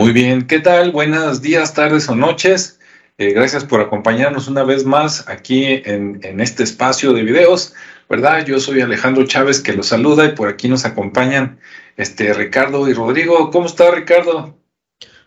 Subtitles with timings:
[0.00, 0.92] Muy bien, ¿qué tal?
[0.92, 2.80] Buenos días, tardes o noches.
[3.18, 7.74] Eh, gracias por acompañarnos una vez más aquí en, en, este espacio de videos,
[8.08, 8.46] ¿verdad?
[8.46, 11.60] Yo soy Alejandro Chávez que los saluda y por aquí nos acompañan
[11.98, 13.50] este, Ricardo y Rodrigo.
[13.50, 14.56] ¿Cómo está Ricardo?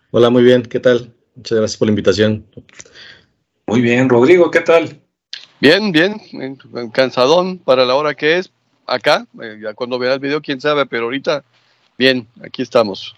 [0.09, 1.13] Hola, muy bien, ¿qué tal?
[1.35, 2.43] Muchas gracias por la invitación.
[3.67, 4.99] Muy bien, Rodrigo, ¿qué tal?
[5.59, 6.19] Bien, bien,
[6.91, 8.51] cansadón para la hora que es
[8.87, 9.27] acá.
[9.39, 11.43] Eh, ya cuando vea el video, quién sabe, pero ahorita,
[11.95, 13.15] bien, aquí estamos.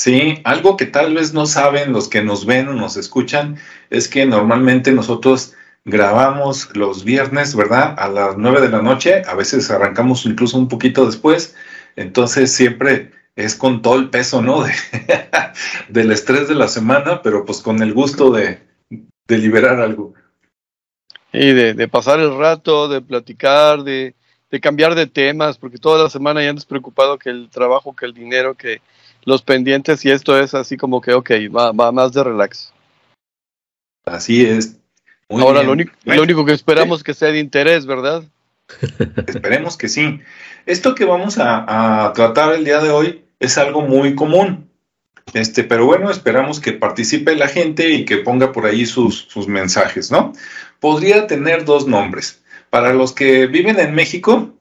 [0.00, 3.58] Sí, algo que tal vez no saben los que nos ven o nos escuchan
[3.90, 5.52] es que normalmente nosotros
[5.84, 7.96] grabamos los viernes, ¿verdad?
[7.98, 11.54] A las nueve de la noche, a veces arrancamos incluso un poquito después,
[11.96, 14.62] entonces siempre es con todo el peso, ¿no?
[14.64, 14.72] De,
[15.90, 20.14] del estrés de la semana, pero pues con el gusto de, de liberar algo.
[21.30, 24.14] Y de, de, pasar el rato, de platicar, de,
[24.50, 28.06] de cambiar de temas, porque toda la semana ya andas preocupado que el trabajo, que
[28.06, 28.80] el dinero, que
[29.24, 32.72] los pendientes y esto es así como que, ok, va, va más de relax.
[34.04, 34.76] Así es.
[35.28, 38.24] Muy Ahora, lo único, lo único, que esperamos es que sea de interés, ¿verdad?
[39.26, 40.20] Esperemos que sí.
[40.66, 44.70] Esto que vamos a, a, tratar el día de hoy es algo muy común.
[45.32, 49.46] Este, pero bueno, esperamos que participe la gente y que ponga por ahí sus, sus
[49.46, 50.32] mensajes, ¿no?
[50.80, 52.42] Podría tener dos nombres.
[52.70, 54.54] Para los que viven en México,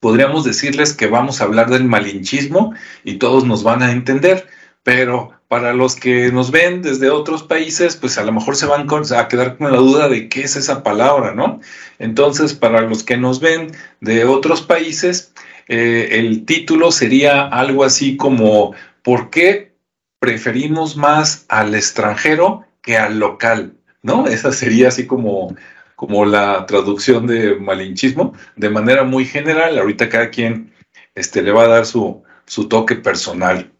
[0.00, 4.46] podríamos decirles que vamos a hablar del malinchismo y todos nos van a entender,
[4.82, 8.86] pero para los que nos ven desde otros países, pues a lo mejor se van
[8.86, 11.60] a quedar con la duda de qué es esa palabra, ¿no?
[11.98, 15.32] Entonces, para los que nos ven de otros países,
[15.68, 19.74] eh, el título sería algo así como, ¿por qué
[20.18, 23.74] preferimos más al extranjero que al local?
[24.02, 24.26] ¿No?
[24.26, 25.56] Esa sería así como
[25.98, 29.76] como la traducción de malinchismo, de manera muy general.
[29.76, 30.72] Ahorita cada quien
[31.16, 33.72] este, le va a dar su, su toque personal.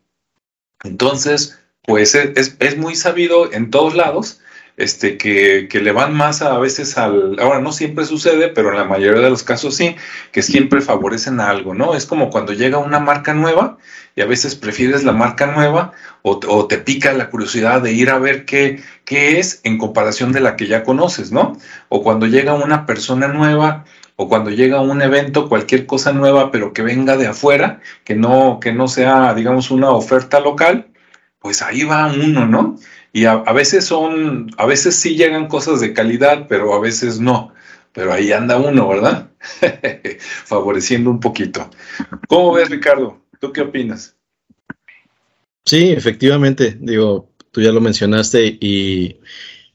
[0.83, 4.41] Entonces, pues es, es, muy sabido en todos lados
[4.78, 7.37] este, que, que, le van más a, a, veces al...
[7.41, 9.97] Ahora, no siempre sucede, pero en la mayoría de los casos sí,
[10.33, 11.94] que siempre favorecen a algo, ¿no?
[11.94, 13.77] Es como cuando llega una marca nueva
[14.15, 18.09] y a veces prefieres la marca nueva o, o, te pica la curiosidad de ir
[18.09, 21.59] a ver qué, qué es en comparación de la que ya conoces, ¿no?
[21.89, 23.84] O cuando llega una persona nueva
[24.15, 28.59] o cuando llega un evento, cualquier cosa nueva, pero que venga de afuera, que no,
[28.60, 30.89] que no sea, digamos, una oferta local,
[31.41, 32.77] pues ahí va uno, ¿no?
[33.12, 37.20] Y a, a, veces son, a veces sí llegan cosas de calidad, pero a veces
[37.20, 37.52] no.
[37.92, 39.30] Pero ahí anda uno, ¿verdad?
[40.44, 41.68] Favoreciendo un poquito.
[42.28, 43.20] ¿Cómo ves, Ricardo?
[43.41, 44.16] ¿Tú qué opinas?
[45.64, 49.20] Sí, efectivamente, digo, tú ya lo mencionaste y,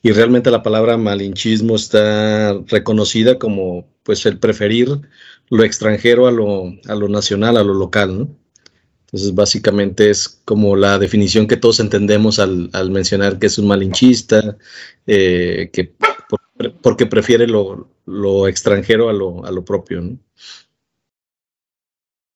[0.02, 4.90] y, realmente la palabra malinchismo está reconocida como pues el preferir
[5.50, 8.43] lo extranjero a lo, a lo nacional, a lo local, ¿no?
[9.14, 13.68] Entonces, básicamente es como la definición que todos entendemos al, al mencionar que es un
[13.68, 14.58] malinchista,
[15.06, 15.94] eh, que
[16.28, 16.42] por,
[16.82, 20.18] porque prefiere lo, lo extranjero a lo, a lo propio, ¿no?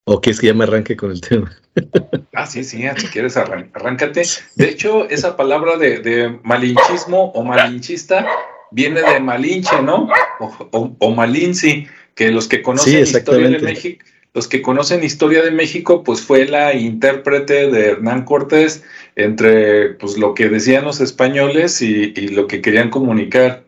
[0.06, 1.52] ¿O quieres que ya me arranque con el tema?
[2.34, 4.24] Ah, sí, sí, si quieres arráncate.
[4.56, 8.28] De hecho, esa palabra de, de, malinchismo o malinchista
[8.72, 10.10] viene de malinche, ¿no?
[10.40, 15.04] O, o, o malinci, que los que conocen sí, historia de México, los que conocen
[15.04, 18.84] historia de México, pues fue la intérprete de Hernán Cortés
[19.16, 23.64] entre pues lo que decían los españoles y, lo que querían comunicar,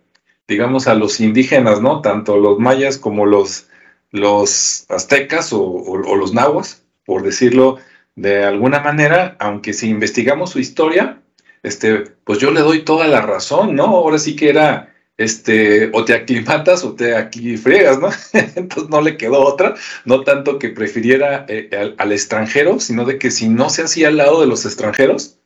[0.47, 2.01] digamos, a los indígenas, ¿no?
[2.01, 3.67] Tanto los mayas como los
[4.11, 7.77] los aztecas o, los nahuas, por decirlo
[8.15, 11.21] de alguna manera, aunque si investigamos su historia,
[11.63, 13.85] este, pues yo le doy toda la razón, ¿no?
[13.85, 18.09] Ahora sí que era, este, o te aclimatas o te aquí friegas, ¿no?
[18.55, 19.75] Entonces no le quedó otra,
[20.05, 24.07] no tanto que prefiriera eh, al, al, extranjero, sino de que si no se hacía
[24.07, 25.37] al lado de los extranjeros,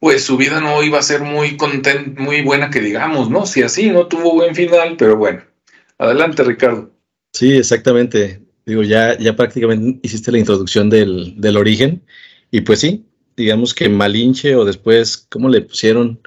[0.00, 3.46] pues su vida no iba a ser muy content, muy buena que digamos, ¿no?
[3.46, 5.42] Si así no tuvo buen final, pero bueno.
[5.96, 6.90] Adelante, Ricardo.
[7.32, 8.42] Sí, exactamente.
[8.66, 12.02] Digo, ya, ya prácticamente hiciste la introducción del, del origen.
[12.50, 13.06] Y pues sí,
[13.36, 16.20] digamos que Malinche o después, ¿cómo le pusieron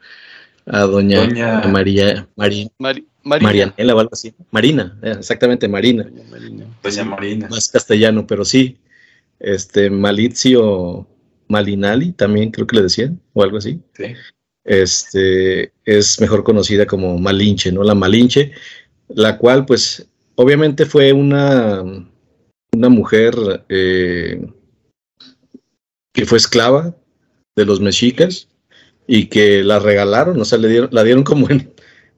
[0.66, 1.62] a doña, doña...
[1.68, 2.28] María?
[2.36, 2.72] Mari...
[2.80, 3.08] Mari...
[3.26, 3.48] Marina.
[3.48, 4.36] Marianela o algo así.
[4.52, 6.04] Marina, eh, exactamente, Marina.
[6.04, 6.66] Doña Marina.
[6.84, 7.48] Doña Marina.
[7.50, 8.78] Más castellano, pero sí.
[9.40, 11.08] Este, Malizio
[11.48, 13.82] Malinali, también creo que le decían, o algo así.
[13.94, 14.14] Sí.
[14.64, 17.84] Este, es mejor conocida como Malinche, ¿no?
[17.84, 18.52] La Malinche,
[19.08, 21.84] la cual, pues, obviamente fue una,
[22.74, 23.36] una mujer
[23.70, 24.48] eh,
[26.14, 26.96] que fue esclava
[27.56, 28.50] de los mexicas
[29.07, 31.48] y que la regalaron, o sea, le dieron, la dieron como,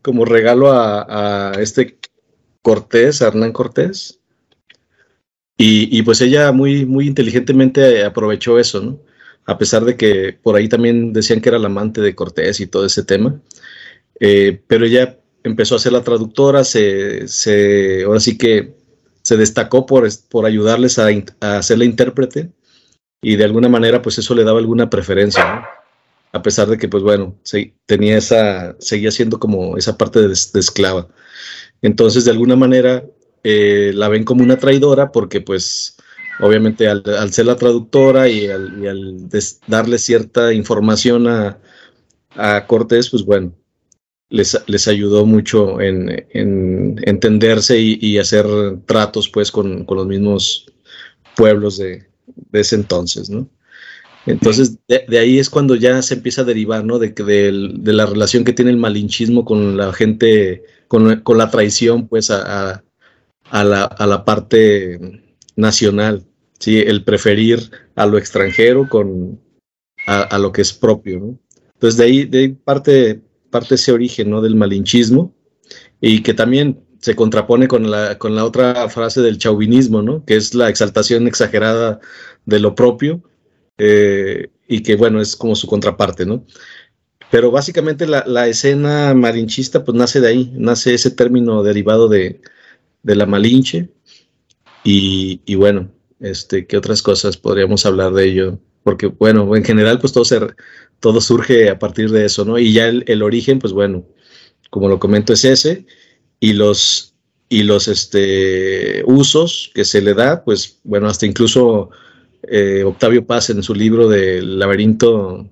[0.02, 1.98] como regalo a, a, este
[2.62, 4.20] Cortés, a Hernán Cortés.
[5.58, 9.00] Y, y, pues ella muy, muy inteligentemente aprovechó eso, ¿no?
[9.48, 12.68] a pesar de que por ahí también decían que era la amante de Cortés y
[12.68, 13.42] todo ese tema.
[14.20, 18.76] Eh, pero ella empezó a ser la traductora, se, se, ahora sí que
[19.22, 21.08] se destacó por, por ayudarles a,
[21.40, 22.52] a ser la intérprete
[23.22, 25.77] y de alguna manera pues eso le daba alguna preferencia, ¿no?
[26.32, 30.34] A pesar de que pues bueno, se, tenía esa, seguía siendo como esa parte de,
[30.34, 31.08] esclava.
[31.82, 33.06] Entonces de alguna manera
[33.44, 35.98] eh, la ven como una traidora porque pues
[36.40, 39.30] obviamente al, ser la traductora y al,
[39.68, 41.60] darle cierta información a,
[42.68, 43.52] Cortés, pues bueno,
[44.30, 48.46] les, ayudó mucho en, en entenderse y, hacer
[48.86, 50.72] tratos pues con, con los mismos
[51.36, 52.06] pueblos de,
[52.52, 53.50] de ese entonces, ¿no?
[54.28, 57.00] Entonces, de, ahí es cuando ya se empieza a derivar, ¿no?
[57.00, 62.08] De, de, la relación que tiene el malinchismo con la gente, con, con la traición,
[62.08, 62.84] pues, a,
[63.50, 65.24] a, la, a, la, parte
[65.56, 66.26] nacional,
[66.60, 66.80] ¿sí?
[66.80, 69.40] El preferir a lo extranjero con
[70.06, 71.40] a, lo que es propio, ¿no?
[71.76, 74.42] Entonces, de ahí, de ahí parte, parte ese origen, ¿no?
[74.42, 75.34] Del malinchismo
[76.02, 80.26] y que también se contrapone con la, con la otra frase del chauvinismo, ¿no?
[80.26, 82.00] Que es la exaltación exagerada
[82.46, 83.22] de lo propio
[83.78, 86.46] eh, y que, bueno, es como su contraparte, ¿no?
[87.30, 92.42] Pero básicamente la, la, escena malinchista pues nace de ahí, nace ese término derivado de,
[93.04, 93.90] de la malinche
[94.84, 98.60] y, y, bueno, este, ¿qué otras cosas podríamos hablar de ello?
[98.84, 100.40] Porque bueno, en general pues todo, se,
[101.02, 102.58] todo surge a partir de eso, ¿no?
[102.58, 104.06] Y ya el, el origen pues bueno,
[104.70, 105.86] como lo comento es ese
[106.40, 107.14] y los,
[107.50, 111.90] y los este, usos que se le da, pues bueno, hasta incluso
[112.48, 115.48] eh, Octavio Paz en su libro del laberinto,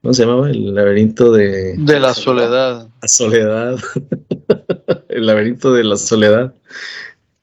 [0.00, 0.50] ¿cómo se llamaba?
[0.50, 1.76] El laberinto de...
[1.76, 2.88] De la soledad.
[3.00, 3.78] La soledad.
[5.08, 6.54] el laberinto de la soledad.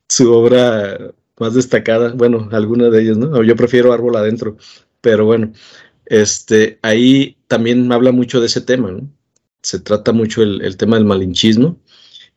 [0.08, 0.98] Su obra
[1.40, 3.42] más destacada, bueno, alguna de ellas, ¿no?
[3.44, 4.58] Yo prefiero Árbol Adentro,
[5.02, 5.54] pero bueno,
[6.06, 9.10] este, ahí también habla mucho de ese tema, ¿no?
[9.62, 11.78] Se trata mucho el, el tema del malinchismo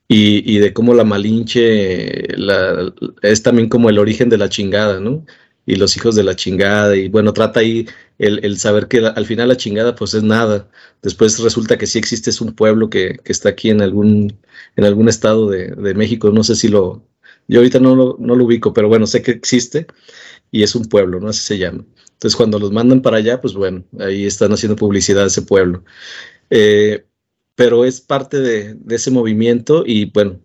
[0.08, 2.92] y, y, de cómo la malinche la,
[3.22, 5.24] es también como el origen de la chingada, ¿no?
[5.66, 7.86] Y los hijos de la chingada, y bueno, trata ahí
[8.18, 10.68] el, el saber que al final la chingada pues es nada.
[11.02, 14.36] Después resulta que sí existe es un pueblo que, que, está aquí en algún,
[14.76, 17.06] en algún estado de, de, México, no sé si lo,
[17.48, 19.86] yo ahorita no lo, no lo ubico, pero bueno, sé que existe
[20.50, 21.28] y es un pueblo, ¿no?
[21.28, 21.84] Así se llama.
[22.12, 25.84] Entonces cuando los mandan para allá, pues bueno, ahí están haciendo publicidad ese pueblo.
[26.50, 27.04] Eh,
[27.54, 30.40] pero es parte de, de ese movimiento y bueno,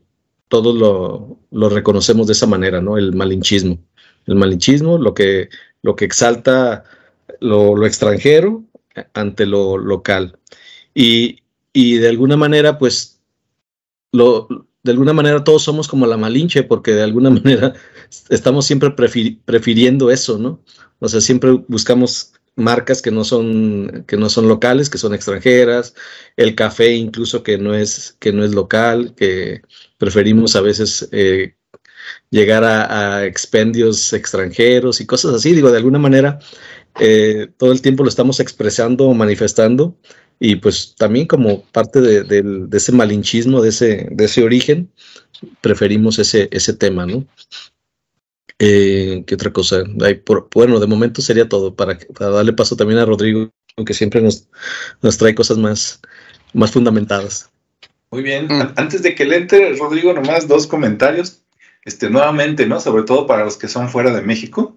[0.48, 2.98] todos lo, lo, reconocemos de esa manera, ¿no?
[2.98, 3.80] El malinchismo.
[4.28, 5.50] El malinchismo, lo que,
[5.82, 6.84] lo que exalta
[7.40, 8.64] lo, lo extranjero
[9.14, 10.38] ante lo local.
[10.94, 11.44] Y,
[11.74, 13.22] y, de alguna manera, pues,
[14.12, 14.48] lo,
[14.84, 17.74] de alguna manera todos somos como la malinche, porque de alguna manera
[18.30, 20.62] estamos siempre prefiriendo eso, ¿no?
[21.00, 25.94] O sea, siempre buscamos marcas que no son que no son locales, que son extranjeras,
[26.38, 29.62] el café incluso que no es que no es local, que
[30.00, 31.56] preferimos a veces eh,
[32.30, 35.54] llegar a, a, expendios extranjeros y cosas así.
[35.54, 36.40] Digo, de alguna manera
[37.00, 39.96] eh, todo el tiempo lo estamos expresando o manifestando
[40.40, 44.92] y pues también como parte de, de, de, ese malinchismo, de ese, de ese origen,
[45.62, 47.26] preferimos ese, ese tema, ¿no?
[48.60, 49.84] Eh, ¿Qué otra cosa?
[50.26, 53.52] Por, bueno, de momento sería todo para, para, darle paso también a Rodrigo,
[53.86, 54.48] que siempre nos,
[55.02, 56.02] nos trae cosas más,
[56.54, 57.52] más fundamentadas.
[58.10, 58.48] Muy bien.
[58.48, 58.74] Mm.
[58.76, 61.44] Antes de que le entre, Rodrigo, nomás dos comentarios.
[61.88, 62.82] Este, nuevamente, ¿no?
[62.82, 64.76] Sobre todo para los que son fuera de México.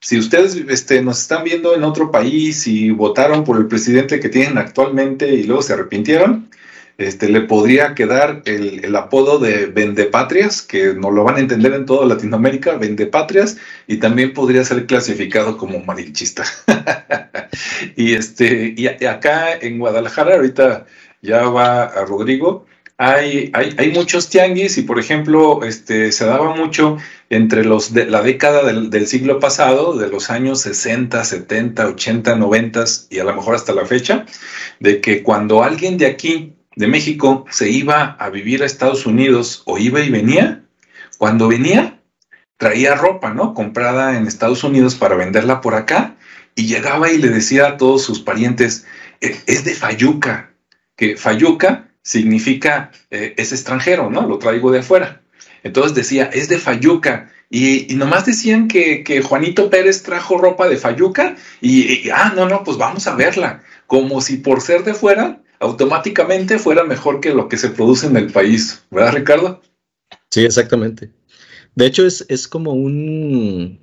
[0.00, 4.30] Si ustedes este, nos están viendo en otro país y votaron por el presidente que
[4.30, 6.48] tienen actualmente y luego se arrepintieron,
[6.96, 11.84] este, le podría quedar el, apodo de Vendepatrias, que no lo van a entender en
[11.84, 16.44] toda Latinoamérica, Vendepatrias, y también podría ser clasificado como malinchista.
[17.96, 20.86] y, este, y acá en Guadalajara, ahorita
[21.20, 22.64] ya va a Rodrigo,
[22.98, 26.96] hay, hay, hay, muchos tianguis y, por ejemplo, este, se daba mucho
[27.28, 32.36] entre los de, la década del, del, siglo pasado, de los años 60, 70, 80,
[32.36, 34.24] 90 y a lo mejor hasta la fecha,
[34.80, 39.62] de que cuando alguien de aquí de México se iba a vivir a Estados Unidos
[39.66, 40.62] o iba y venía,
[41.18, 41.96] cuando venía
[42.56, 43.54] traía ropa, ¿no?
[43.54, 46.16] Comprada en Estados Unidos para venderla por acá
[46.54, 48.86] y llegaba y le decía a todos sus parientes,
[49.20, 50.54] e, es de Fayuca,
[50.96, 54.28] que Fayuca significa eh, es extranjero, ¿no?
[54.28, 55.22] Lo traigo de afuera.
[55.64, 57.32] Entonces decía, es de Fayuca.
[57.50, 62.48] Y, y nomás decían que, que, Juanito Pérez trajo ropa de Fayuca y, ah, no,
[62.48, 63.62] no, pues vamos a verla.
[63.88, 68.16] Como si por ser de fuera automáticamente fuera mejor que lo que se produce en
[68.16, 69.62] el país, ¿verdad, Ricardo?
[70.30, 71.10] Sí, exactamente.
[71.74, 73.80] De hecho, es, es como un,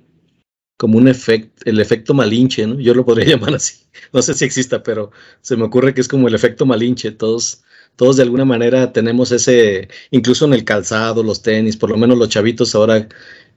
[0.78, 2.80] como un efecto, el efecto Malinche, ¿no?
[2.80, 3.84] Yo lo podría llamar así.
[4.12, 5.10] No sé si exista, pero
[5.42, 7.10] se me ocurre que es como el efecto Malinche.
[7.10, 7.63] Todos,
[7.96, 12.18] todos de alguna manera tenemos ese, incluso en el calzado, los tenis, por lo menos
[12.18, 13.08] los chavitos ahora,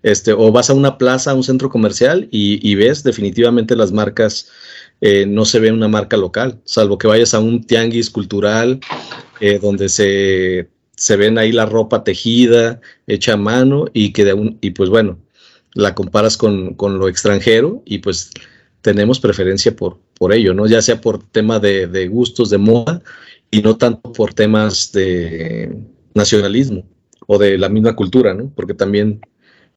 [0.03, 4.49] este, o vas a una plaza, a un centro comercial y, ves definitivamente las marcas,
[5.01, 8.79] eh, no se ve una marca local, salvo que vayas a un tianguis cultural
[9.39, 14.33] eh, donde se, se ven ahí la ropa tejida, hecha a mano y que de
[14.33, 15.19] un, y pues bueno,
[15.73, 18.31] la comparas con, lo extranjero y pues
[18.81, 20.65] tenemos preferencia por, por ello, ¿no?
[20.65, 23.03] Ya sea por tema de, gustos, de moda
[23.51, 25.77] y no tanto por temas de
[26.13, 26.87] nacionalismo
[27.27, 28.51] o de la misma cultura, ¿no?
[28.55, 29.21] Porque también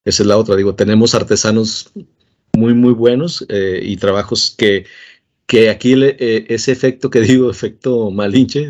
[0.05, 1.93] esa es la otra, digo, tenemos artesanos
[2.57, 4.87] muy, muy buenos eh, y trabajos que,
[5.47, 8.69] que aquí eh, ese efecto que digo, efecto malinche,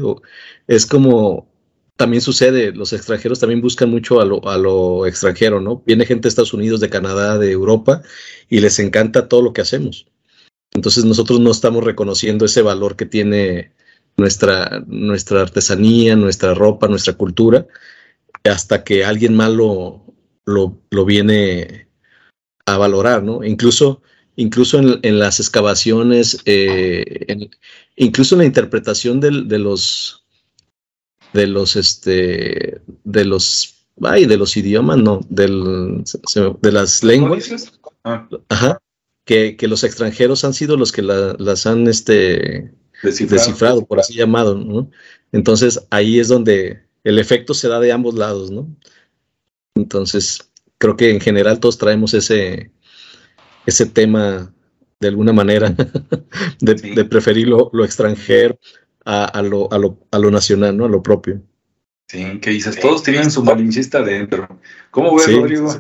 [0.66, 1.48] es como
[1.96, 5.82] también sucede, los extranjeros también buscan mucho a lo, a lo, extranjero, ¿no?
[5.84, 8.02] Viene gente de Estados Unidos, de Canadá, de Europa,
[8.48, 10.06] y les encanta todo lo que hacemos.
[10.72, 13.72] Entonces nosotros no estamos reconociendo ese valor que tiene
[14.16, 17.66] nuestra, nuestra artesanía, nuestra ropa, nuestra cultura,
[18.44, 20.04] hasta que alguien más lo,
[20.44, 21.88] lo, viene
[22.66, 23.44] a valorar, ¿no?
[23.44, 24.02] Incluso,
[24.36, 27.48] incluso en, las excavaciones, eh,
[27.96, 30.20] incluso en la interpretación de los
[31.32, 36.04] de los, este, de los, ay, de los idiomas, no, del,
[36.60, 37.72] de las lenguas.
[38.04, 38.28] Ah.
[38.48, 38.78] Ajá.
[39.24, 44.56] Que, que, los extranjeros han sido los que las han, este, descifrado, por así llamado,
[44.56, 44.90] ¿no?
[45.32, 48.68] Entonces ahí es donde el efecto se da de ambos lados, ¿no?
[49.74, 52.70] Entonces creo que en general todos traemos ese,
[53.66, 54.52] ese tema
[54.98, 55.74] de alguna manera
[56.60, 58.58] de, preferir lo, lo, extranjero
[59.04, 60.84] a, lo, a, lo, a lo nacional, ¿no?
[60.84, 61.40] A lo propio.
[62.08, 64.48] Sí, que dices, todos tienen su malinchista dentro.
[64.90, 65.72] ¿Cómo ves, Rodrigo?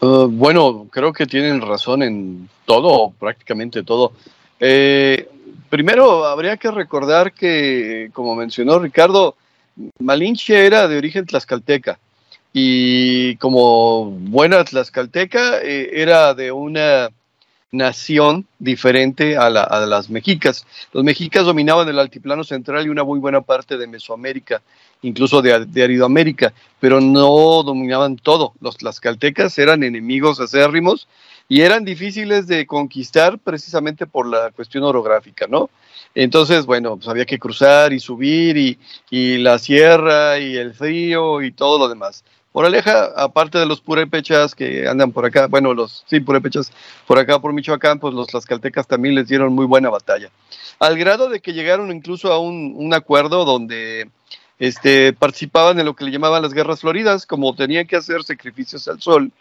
[0.00, 4.12] Uh, bueno, creo que tienen razón en todo, prácticamente todo.
[4.58, 5.28] Eh,
[5.74, 9.34] primero, habría que recordar que, como mencionó Ricardo,
[9.98, 11.98] Malinche era de origen tlaxcalteca
[12.52, 17.08] y como buena tlaxcalteca eh, era de una
[17.72, 20.64] nación diferente a, las mexicas.
[20.92, 24.62] Los mexicas dominaban el altiplano central y una muy buena parte de Mesoamérica,
[25.02, 28.52] incluso de, de Aridoamérica, pero no dominaban todo.
[28.60, 31.08] Los tlaxcaltecas eran enemigos acérrimos
[31.48, 35.70] y eran difíciles de conquistar precisamente por la cuestión orográfica, ¿no?
[36.14, 38.78] Entonces, bueno, pues había que cruzar y subir y,
[39.10, 42.24] y la sierra y el frío y todo lo demás.
[42.54, 46.70] Moraleja, aparte de los purépechas que andan por acá, bueno, los sí, purépechas
[47.04, 50.30] por acá por Michoacán, pues los tlaxcaltecas también les dieron muy buena batalla.
[50.78, 54.08] Al grado de que llegaron incluso a un, acuerdo donde
[54.58, 58.86] este, participaban en lo que le llamaban las guerras floridas, como tenían que hacer sacrificios
[58.88, 59.32] al sol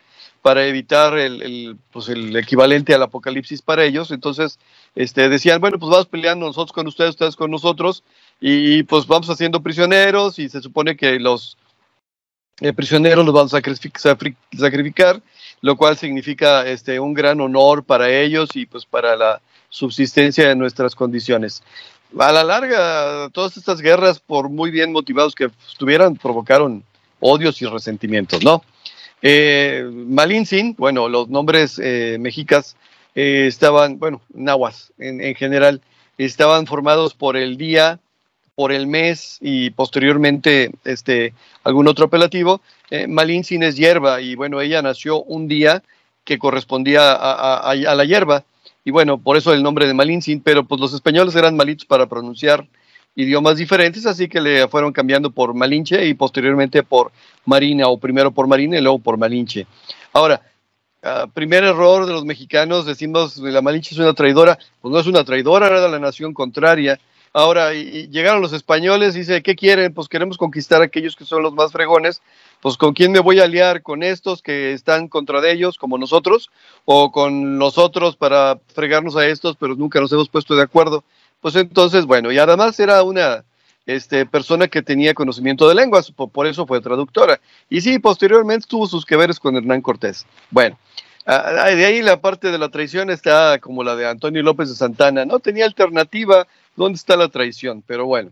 [0.42, 4.12] para evitar el, pues el equivalente al apocalipsis para ellos.
[4.12, 4.60] Entonces,
[4.94, 8.04] este, decían, bueno, pues vamos peleando nosotros con ustedes, ustedes con nosotros,
[8.42, 11.58] y pues vamos haciendo prisioneros, y se supone que los
[12.60, 13.62] eh, prisioneros los vamos a
[14.58, 15.22] sacrificar,
[15.62, 20.56] lo cual significa este, un gran honor para ellos y pues para la subsistencia de
[20.56, 21.64] nuestras condiciones.
[22.20, 26.84] A la larga, todas estas guerras, por muy bien motivados que estuvieran, provocaron
[27.20, 28.64] odios y resentimientos, ¿no?
[29.22, 32.76] Eh, Malintzin, bueno, los nombres eh, mexicas
[33.16, 35.82] eh, estaban, bueno, nahuas en, en, general,
[36.18, 38.00] estaban formados por el día,
[38.56, 42.62] por el mes y posteriormente este, algún otro apelativo.
[42.90, 45.84] Eh, Malintzin es hierba y bueno, ella nació un día
[46.24, 48.44] que correspondía a, la hierba
[48.86, 52.08] y bueno, por eso el nombre de Malintzin, pero pues los españoles eran malitos para
[52.08, 52.68] pronunciar
[53.16, 57.12] idiomas diferentes, así que le fueron cambiando por Malinche y posteriormente por
[57.46, 59.68] Marina, o primero por Marina y luego por Malinche.
[60.12, 60.42] Ahora,
[61.04, 65.08] ah, primer error de los mexicanos, decimos la Malinche es una traidora, pues no es
[65.08, 67.00] una traidora, era la nación contraria,
[67.36, 69.92] Ahora, y, llegaron los españoles y dice, ¿qué quieren?
[69.94, 72.22] Pues queremos conquistar a aquellos que son los más fregones.
[72.64, 75.98] Pues con quién me voy a aliar, con estos que están contra de ellos, como
[75.98, 76.50] nosotros,
[76.86, 81.04] o con los otros para fregarnos a estos, pero nunca nos hemos puesto de acuerdo.
[81.42, 83.44] Pues entonces, bueno, y además era una
[83.86, 87.42] este, persona que tenía conocimiento de lenguas, por, eso fue traductora.
[87.70, 90.26] Y sí, posteriormente tuvo sus que veres con Hernán Cortés.
[90.50, 90.78] Bueno,
[91.26, 95.26] de ahí la parte de la traición está como la de Antonio López de Santana,
[95.26, 97.84] no tenía alternativa, ¿dónde está la traición?
[97.86, 98.32] Pero bueno.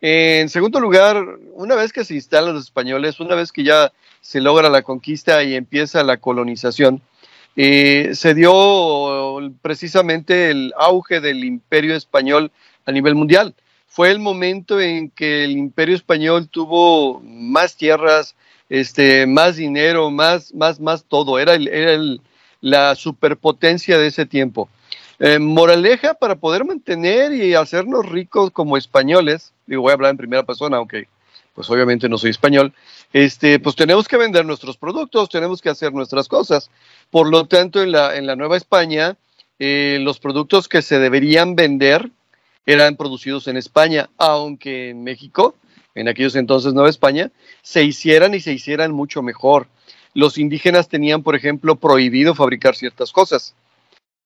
[0.00, 1.22] En segundo lugar,
[1.54, 3.92] una vez que se instalan los españoles, una vez que ya
[4.22, 7.02] se logra la conquista y empieza la colonización,
[7.56, 12.50] eh, se dio precisamente el auge del imperio español
[12.86, 13.54] a nivel mundial.
[13.86, 18.36] Fue el momento en que el imperio español tuvo más tierras,
[18.68, 21.38] este, más dinero, más, más, más todo.
[21.38, 22.22] Era el, era el,
[22.60, 24.70] la superpotencia de ese tiempo.
[25.22, 30.16] Eh, moraleja para poder mantener y hacernos ricos como españoles, digo, voy a hablar en
[30.16, 31.08] primera persona, aunque
[31.54, 32.72] pues obviamente no soy español,
[33.12, 36.70] este, pues tenemos que vender nuestros productos, tenemos que hacer nuestras cosas.
[37.10, 39.18] Por lo tanto, en la, en la Nueva España,
[39.58, 42.08] eh, los productos que se deberían vender
[42.64, 45.54] eran producidos en España, aunque en México,
[45.94, 49.66] en aquellos entonces Nueva España, se hicieran y se hicieran mucho mejor.
[50.14, 53.54] Los indígenas tenían, por ejemplo, prohibido fabricar ciertas cosas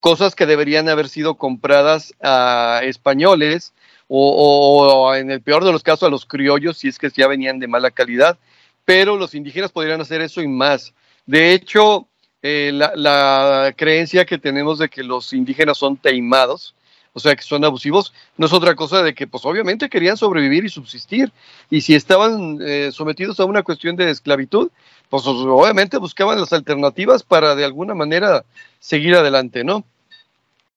[0.04, 3.72] cosas que deberían haber sido compradas a españoles
[4.06, 7.58] o, en el peor de los casos a los criollos si es que ya venían
[7.58, 8.38] de mala calidad,
[8.84, 10.92] pero los indígenas podrían hacer eso y más.
[11.24, 12.06] De hecho,
[12.42, 16.74] eh, la, creencia que tenemos de que los indígenas son teimados,
[17.14, 20.66] o sea, que son abusivos, no es otra cosa de que, pues obviamente querían sobrevivir
[20.66, 21.32] y subsistir.
[21.70, 24.70] Y si estaban eh, sometidos a una cuestión de esclavitud,
[25.08, 28.44] pues obviamente buscaban las alternativas para de alguna manera
[28.80, 29.82] seguir adelante, ¿no?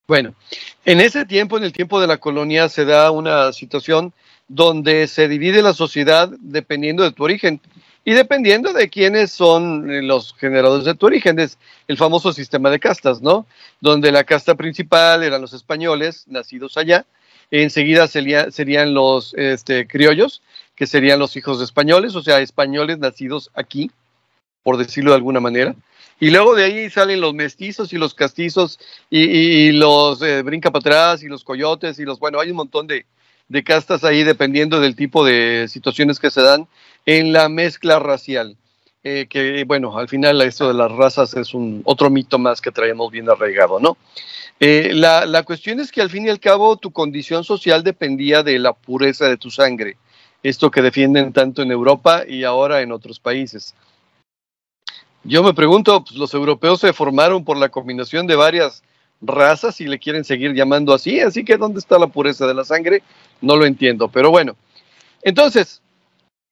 [0.08, 0.34] Bueno,
[0.86, 4.14] en ese tiempo, en el tiempo de la colonia, se da una situación
[4.48, 7.60] donde se divide la sociedad dependiendo de tu origen
[8.06, 11.38] y dependiendo de quiénes son eh, los generadores de tu origen.
[11.38, 13.44] Es el famoso sistema de castas, ¿no?
[13.82, 17.04] Donde la casta principal eran los españoles, nacidos allá.
[17.50, 20.40] Enseguida serían los este, criollos,
[20.74, 23.90] que serían los hijos de españoles, o sea, españoles nacidos aquí,
[24.62, 25.74] por decirlo de alguna manera.
[26.20, 30.80] Y luego de ahí salen los mestizos y los castizos y, los eh, brinca para
[30.80, 33.06] atrás y los coyotes y los, bueno, hay un montón de,
[33.64, 36.66] castas ahí dependiendo del tipo de situaciones que se dan
[37.06, 38.56] en la mezcla racial.
[39.04, 42.72] Eh, que bueno, al final esto de las razas es un otro mito más que
[42.72, 43.96] traemos bien arraigado, ¿no?
[44.58, 48.42] Eh, la, la, cuestión es que al fin y al cabo tu condición social dependía
[48.42, 49.96] de la pureza de tu sangre,
[50.42, 53.76] esto que defienden tanto en Europa y ahora en otros países.
[55.24, 58.82] Yo me pregunto, pues, los europeos se formaron por la combinación de varias
[59.20, 62.64] razas y le quieren seguir llamando así, así que ¿dónde está la pureza de la
[62.64, 63.02] sangre?
[63.40, 64.56] No lo entiendo, pero bueno.
[65.22, 65.82] Entonces,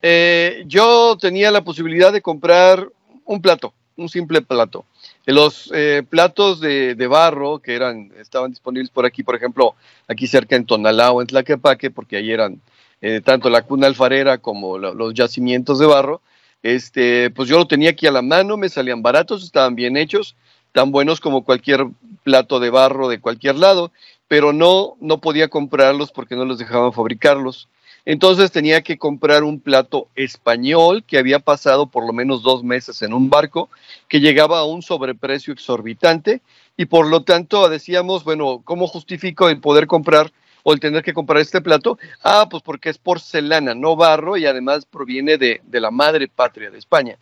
[0.02, 2.88] eh, yo tenía la posibilidad de comprar
[3.24, 4.85] un plato, un simple plato.
[5.26, 9.74] Los eh, platos de, barro que eran, estaban disponibles por aquí, por ejemplo,
[10.09, 12.61] aquí cerca en Tonalá o en Tlaquepaque, porque ahí eran
[13.00, 16.20] eh, tanto la cuna alfarera como los yacimientos de barro,
[16.62, 20.37] este, pues yo lo tenía aquí a la mano, me salían baratos, estaban bien hechos,
[20.73, 21.87] tan buenos como cualquier
[22.23, 23.92] plato de barro de cualquier lado,
[24.29, 27.69] pero no, no podía comprarlos porque no los dejaban fabricarlos.
[28.05, 33.03] Entonces tenía que comprar un plato español que había pasado por lo menos dos meses
[33.03, 33.69] en un barco,
[34.09, 36.40] que llegaba a un sobreprecio exorbitante
[36.77, 40.31] y por lo tanto decíamos, bueno, ¿cómo justifico el poder comprar
[40.68, 41.96] o el tener que comprar este plato?
[42.24, 46.79] Ah, pues porque es porcelana, no barro, y además proviene de, la madre patria de
[46.79, 47.18] España.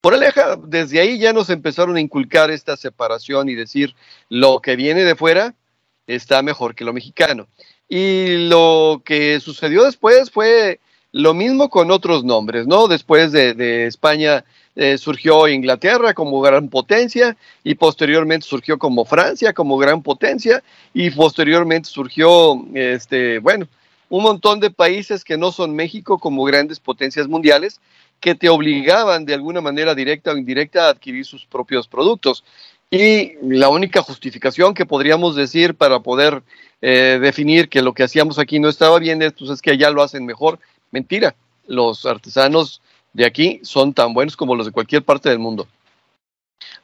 [0.00, 3.94] Por aleja, desde ahí ya nos empezaron a inculcar esta separación y decir
[4.28, 5.54] lo que viene de fuera
[6.08, 7.46] está mejor que lo mexicano.
[7.88, 10.80] Y lo que sucedió después fue
[11.12, 12.88] lo mismo con otros nombres, ¿no?
[12.88, 14.44] Después de, de España
[14.76, 21.10] eh, surgió Inglaterra como gran potencia y posteriormente surgió como Francia como gran potencia y
[21.10, 23.68] posteriormente surgió, este, bueno,
[24.08, 27.80] un montón de países que no son México como grandes potencias mundiales
[28.20, 32.42] que te obligaban de alguna manera directa o indirecta a adquirir sus propios productos.
[32.90, 36.42] Y la única justificación que podríamos decir para poder
[36.80, 39.90] eh, definir que lo que hacíamos aquí no estaba bien es, pues, es que allá
[39.90, 40.58] lo hacen mejor.
[40.90, 41.34] Mentira.
[41.66, 42.82] Los artesanos
[43.14, 45.66] de aquí son tan buenos como los de cualquier parte del mundo.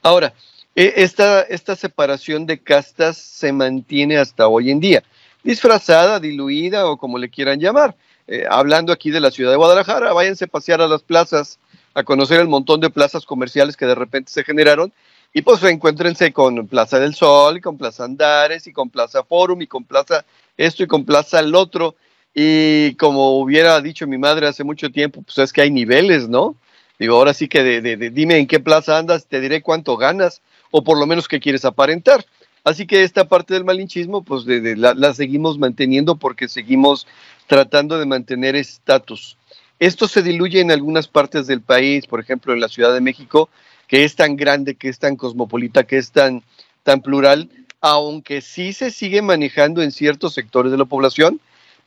[0.01, 0.33] Ahora,
[0.75, 5.03] e, esta, esta separación de castas se mantiene hasta hoy en día,
[5.43, 7.95] disfrazada, diluida o como le quieran llamar.
[8.27, 11.59] Eh, hablando aquí de la ciudad de Guadalajara, váyanse a pasear a las plazas,
[11.93, 14.93] a conocer el montón de plazas comerciales que de repente se generaron
[15.33, 19.61] y pues encuéntrense con Plaza del Sol, y con Plaza Andares, y con Plaza Forum,
[19.61, 20.25] y con Plaza
[20.57, 21.95] esto, y con Plaza el otro,
[22.33, 26.55] y como hubiera dicho mi madre hace mucho tiempo, pues es que hay niveles, ¿no?
[26.97, 30.99] Digo, ahora sí que dime en qué plaza andas, te diré cuánto ganas o por
[30.99, 32.25] lo menos qué quieres aparentar.
[32.63, 37.07] Así que esta parte del malinchismo, pues la, la, seguimos manteniendo porque seguimos
[37.47, 39.37] tratando de mantener estatus.
[39.79, 43.49] Esto se diluye en algunas partes del país, por ejemplo, en la Ciudad de México,
[43.87, 46.43] que es tan grande, que es tan cosmopolita, que es tan,
[46.83, 47.49] tan plural,
[47.81, 51.41] aunque sí se sigue manejando en ciertos sectores de la población,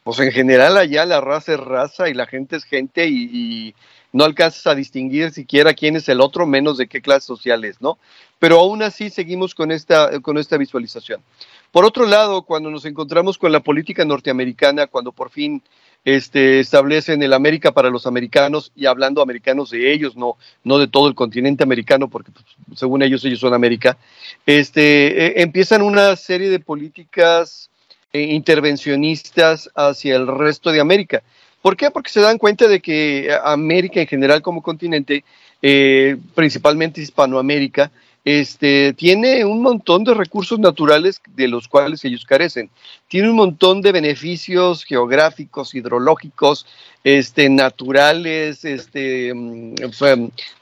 [0.04, 3.74] pues en general allá la raza es raza y la gente es gente y,
[4.12, 7.80] no alcanzas a distinguir siquiera quién es el otro, menos de qué clase social es,
[7.80, 7.98] ¿no?
[8.38, 11.20] Pero aún así seguimos con esta, con esta visualización.
[11.72, 15.64] Por otro lado, cuando nos encontramos con la política norteamericana, cuando por fin
[16.04, 20.86] este, establecen el América para los americanos y hablando americanos de ellos, no, no de
[20.86, 22.46] todo el continente americano, porque pues,
[22.78, 23.98] según ellos ellos son América,
[24.46, 27.68] este, eh, empiezan una serie de políticas
[28.14, 31.22] intervencionistas hacia el resto de América.
[31.60, 31.90] ¿Por qué?
[31.90, 35.24] Porque se dan cuenta de que América en general como continente,
[35.62, 37.90] eh, principalmente Hispanoamérica,
[38.24, 42.70] este, tiene un montón de recursos naturales de los cuales ellos carecen.
[43.08, 46.66] Tiene un montón de beneficios geográficos, hidrológicos,
[47.02, 49.74] este, naturales, este, mm,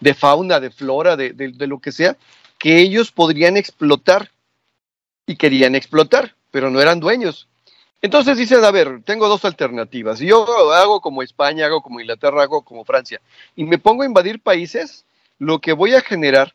[0.01, 2.17] de fauna, de flora, de lo que sea,
[2.59, 4.31] que ellos podrían explotar
[5.27, 7.49] y querían explotar, pero no eran dueños.
[8.01, 10.21] Entonces dicen, a ver, tengo dos alternativas.
[10.21, 13.21] Yo hago como España, hago como Inglaterra, hago como Francia,
[13.57, 15.05] y me pongo a invadir países,
[15.38, 16.55] lo que voy a generar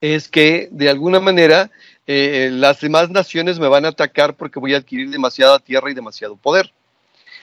[0.00, 1.70] es que de alguna manera
[2.06, 5.94] eh, las demás naciones me van a atacar porque voy a adquirir demasiada tierra y
[5.94, 6.72] demasiado poder.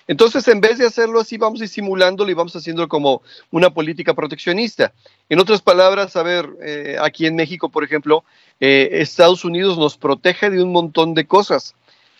[0.07, 4.93] Entonces, en vez de hacerlo así, vamos disimulándolo y vamos haciendo como una política proteccionista.
[5.29, 8.23] En otras palabras, a ver, eh, aquí en México, por ejemplo,
[8.59, 11.75] eh, Estados Unidos nos protege de un montón de cosas,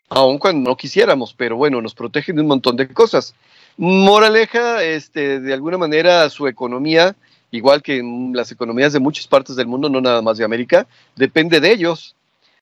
[0.10, 3.36] aun cuando no quisiéramos, pero bueno, nos protege de un montón de cosas.
[3.78, 7.16] Moraleja, este, de alguna manera, su economía
[7.54, 8.02] igual que
[8.34, 12.16] las economías de muchas partes del mundo, no nada más de América, depende de ellos.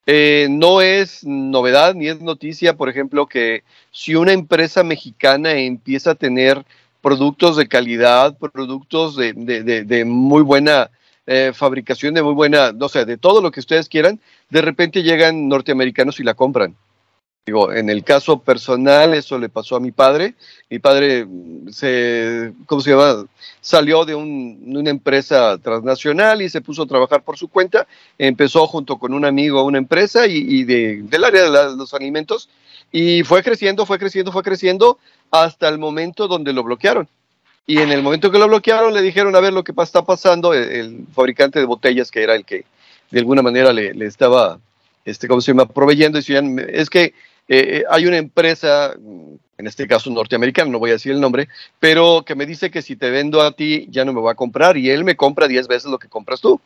[0.08, 6.12] Eh, no es novedad ni es noticia, por ejemplo, que si una empresa mexicana empieza
[6.12, 6.66] a tener
[7.02, 10.90] productos de calidad, productos de, muy buena
[11.28, 15.04] eh, fabricación, de muy buena, no sé, de todo lo que ustedes quieran, de repente
[15.04, 16.76] llegan norteamericanos y la compran.
[17.44, 20.36] Digo, en el caso personal, eso le pasó a mi padre.
[20.70, 21.26] Mi padre
[21.72, 23.26] se, ¿cómo se llama?
[23.60, 27.88] Salió de una empresa transnacional y se puso a trabajar por su cuenta.
[28.20, 32.48] Empezó junto con un amigo una empresa y, del área de los alimentos
[32.92, 35.00] y fue creciendo, fue creciendo, fue creciendo
[35.32, 37.08] hasta el momento donde lo bloquearon.
[37.66, 40.54] Y en el momento que lo bloquearon le dijeron a ver lo que está pasando.
[40.54, 42.66] El, fabricante de botellas, que era el que
[43.10, 44.60] de alguna manera le, estaba,
[45.06, 45.66] este, ¿cómo se llama?
[45.66, 47.16] Proveyendo, decían, es que
[47.54, 51.50] eh, eh, hay una empresa, en este caso norteamericana, no voy a decir el nombre,
[51.82, 54.36] pero que me dice que si te vendo a ti ya no me va a
[54.36, 56.62] comprar y él me compra 10 veces lo que compras tú.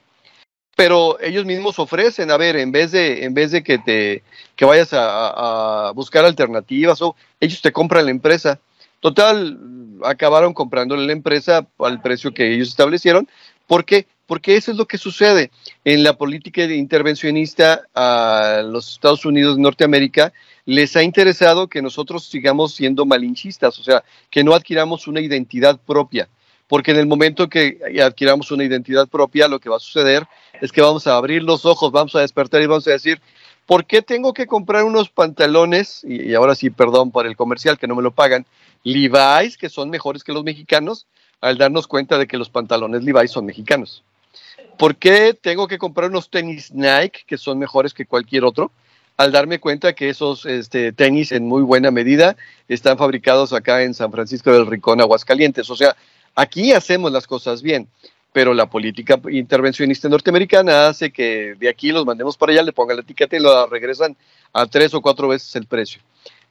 [0.76, 4.22] Pero ellos mismos ofrecen, a ver, en vez de, en vez de que te
[4.56, 8.60] que vayas a, buscar alternativas, o ellos te compran la empresa.
[9.00, 9.58] Total,
[10.04, 13.28] acabaron comprándole la empresa al precio que ellos establecieron.
[13.66, 14.06] ¿Por qué?
[14.26, 15.52] Porque eso es lo que sucede
[15.84, 20.34] en la política intervencionista a los Estados Unidos de Norteamérica
[20.66, 25.80] les ha interesado que nosotros sigamos siendo malinchistas, o sea, que no adquiramos una identidad
[25.80, 26.28] propia,
[26.68, 30.26] porque en el momento que adquiramos una identidad propia, lo que va a suceder
[30.62, 33.22] es que vamos a abrir los ojos, vamos a despertar y vamos a decir,
[33.68, 37.88] ¿por qué tengo que comprar unos pantalones, y, ahora sí, perdón por el comercial que
[37.88, 38.46] no me lo pagan,
[38.84, 41.06] Levi's, que son mejores que los mexicanos,
[41.42, 44.04] al darnos cuenta de que los pantalones Levi's son mexicanos?
[44.78, 48.72] ¿Por qué tengo que comprar unos tenis Nike, que son mejores que cualquier otro?
[49.18, 52.36] al darme cuenta que esos este, tenis en muy buena medida
[52.68, 55.70] están fabricados acá en San Francisco del Rincón, Aguascalientes.
[55.70, 55.96] O sea,
[56.36, 57.88] aquí hacemos las cosas bien,
[58.34, 62.98] pero la política intervencionista norteamericana hace que de aquí los mandemos para allá, le pongan
[62.98, 64.18] la etiqueta y lo regresan
[64.52, 66.02] a tres o cuatro veces el precio.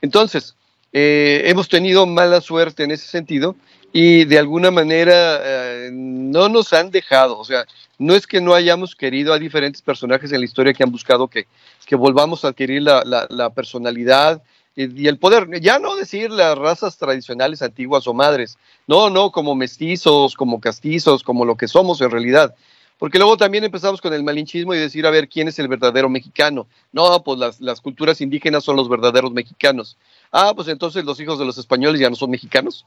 [0.01, 0.57] Entonces,
[0.92, 3.57] eh, hemos tenido mala suerte en ese sentido
[3.96, 7.64] y de alguna manera eh, no nos han dejado, o sea,
[7.96, 11.28] no es que no hayamos querido a diferentes personajes en la historia que han buscado
[11.28, 11.46] que,
[11.87, 14.42] que volvamos a adquirir la, personalidad
[14.74, 19.54] y, el poder, ya no decir las razas tradicionales antiguas o madres, no, no, como
[19.54, 22.52] mestizos, como castizos, como lo que somos en realidad.
[22.98, 26.09] Porque luego también empezamos con el malinchismo y decir, a ver, ¿quién es el verdadero
[26.09, 26.66] mexicano?
[26.90, 29.96] No, pues las, las culturas indígenas son los verdaderos mexicanos.
[30.33, 32.85] Ah, pues entonces los hijos de los españoles ya no son mexicanos.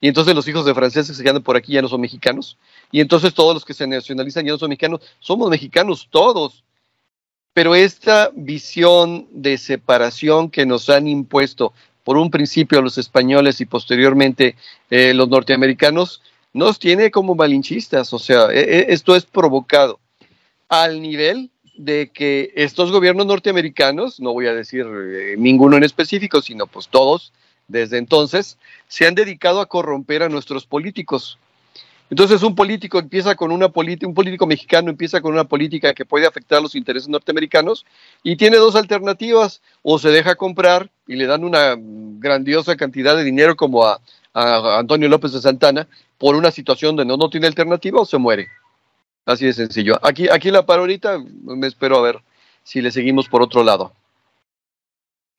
[0.00, 2.58] Y entonces los hijos de franceses que andan por aquí ya no son mexicanos.
[2.92, 5.00] Y entonces todos los que se nacionalizan ya no son mexicanos.
[5.18, 6.64] Somos mexicanos todos.
[7.52, 11.72] Pero esta visión de separación que nos han impuesto
[12.04, 14.56] por un principio los españoles y posteriormente
[14.90, 16.20] eh, los norteamericanos,
[16.52, 18.12] nos tiene como malinchistas.
[18.12, 19.98] O sea, e, e, esto es provocado
[20.68, 26.40] al nivel de que estos gobiernos norteamericanos, no voy a decir eh, ninguno en específico,
[26.40, 27.32] sino pues todos,
[27.68, 31.38] desde entonces, se han dedicado a corromper a nuestros políticos.
[32.10, 36.04] Entonces un político empieza con una política, un político mexicano empieza con una política que
[36.04, 37.86] puede afectar los intereses norteamericanos
[38.22, 43.24] y tiene dos alternativas, o se deja comprar y le dan una grandiosa cantidad de
[43.24, 44.00] dinero como a,
[44.34, 45.86] Antonio López de Santana
[46.18, 48.48] por una situación donde no, tiene alternativa o se muere.
[49.26, 49.98] Así de sencillo.
[50.02, 52.20] Aquí, aquí la paro ahorita, me espero a ver
[52.64, 53.92] si le seguimos por otro lado.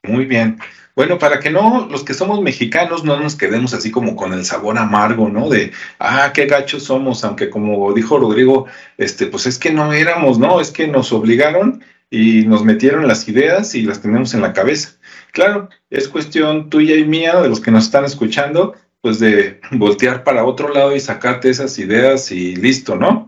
[0.07, 0.57] Muy bien.
[0.95, 4.45] Bueno, para que no, los que somos mexicanos no nos quedemos así como con el
[4.45, 5.49] sabor amargo, ¿no?
[5.49, 8.65] De, ah, qué gachos somos, aunque como dijo Rodrigo,
[8.97, 10.61] este, pues es que no éramos, ¿no?
[10.61, 14.91] Es que nos obligaron y nos metieron las ideas y las tenemos en la cabeza.
[15.33, 20.23] Claro, es cuestión tuya y mía, de los que nos están escuchando, pues de voltear
[20.23, 23.24] para otro lado y sacarte esas ideas y listo, ¿no?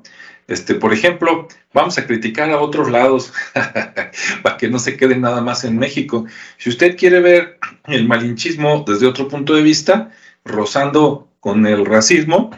[0.48, 3.34] Este, por ejemplo, vamos a criticar a otros lados
[4.44, 6.26] para que no se quede nada más en México.
[6.58, 10.12] Si usted quiere ver el malinchismo desde otro punto de vista,
[10.46, 12.52] rozando con el racismo,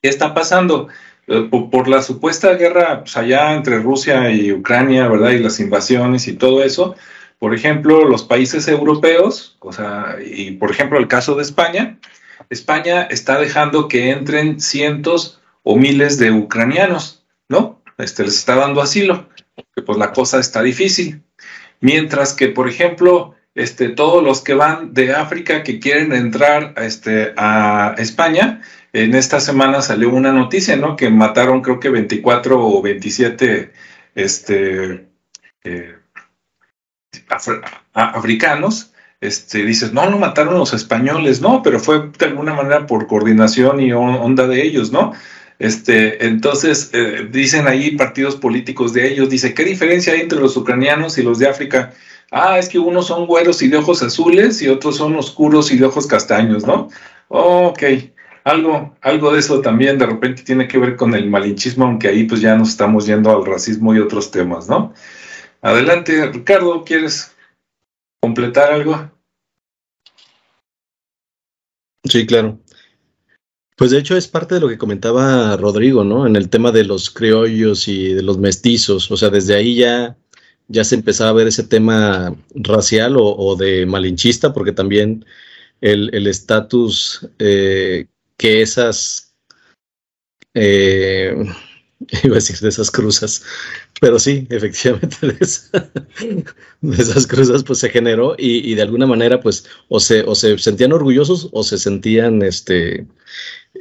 [0.00, 0.88] ¿qué está pasando?
[1.28, 5.30] Eh, por, la supuesta guerra pues, allá entre Rusia y Ucrania, ¿verdad?
[5.30, 6.96] Y las invasiones y todo eso.
[7.38, 11.98] Por ejemplo, los países europeos, o sea, y por ejemplo el caso de España,
[12.50, 17.82] España está dejando que entren cientos o miles de ucranianos, ¿no?
[17.98, 19.28] Este, les está dando asilo,
[19.74, 21.22] que pues la cosa está difícil.
[21.80, 27.34] Mientras que, por ejemplo, este, todos los que van de África que quieren entrar este,
[27.36, 30.96] a España, en esta semana salió una noticia, ¿no?
[30.96, 33.72] Que mataron creo que 24 o 27
[34.14, 35.08] este,
[35.64, 35.96] eh,
[37.92, 38.92] africanos.
[39.20, 43.80] Este, dices, no, no mataron los españoles, no, pero fue de alguna manera por coordinación
[43.80, 45.12] y onda de ellos, ¿no?
[45.62, 50.56] Este, entonces, eh, dicen ahí partidos políticos de ellos, dice, ¿qué diferencia hay entre los
[50.56, 51.94] ucranianos y los de África?
[52.32, 55.78] Ah, es que unos son güeros y de ojos azules y otros son oscuros y
[55.78, 56.88] de ojos castaños, ¿no?
[57.28, 57.80] ok,
[58.42, 62.24] algo, algo de eso también de repente tiene que ver con el malinchismo, aunque ahí
[62.24, 64.92] pues ya nos estamos yendo al racismo y otros temas, ¿no?
[65.60, 67.36] Adelante, Ricardo, ¿quieres
[68.20, 69.12] completar algo?
[72.02, 72.58] Sí, claro.
[73.82, 76.24] Pues de hecho es parte de lo que comentaba Rodrigo, ¿no?
[76.24, 79.10] En el tema de los criollos y de los mestizos.
[79.10, 80.16] O sea, desde ahí ya,
[80.68, 85.24] ya se empezaba a ver ese tema racial o, de malinchista, porque también
[85.80, 89.34] el estatus eh, que esas,
[90.54, 91.34] eh,
[92.22, 93.42] iba a decir de esas cruzas,
[94.00, 95.36] pero sí, efectivamente de,
[97.02, 100.92] esas cruzas pues se generó y, de alguna manera pues o se, o se sentían
[100.92, 103.06] orgullosos o se sentían este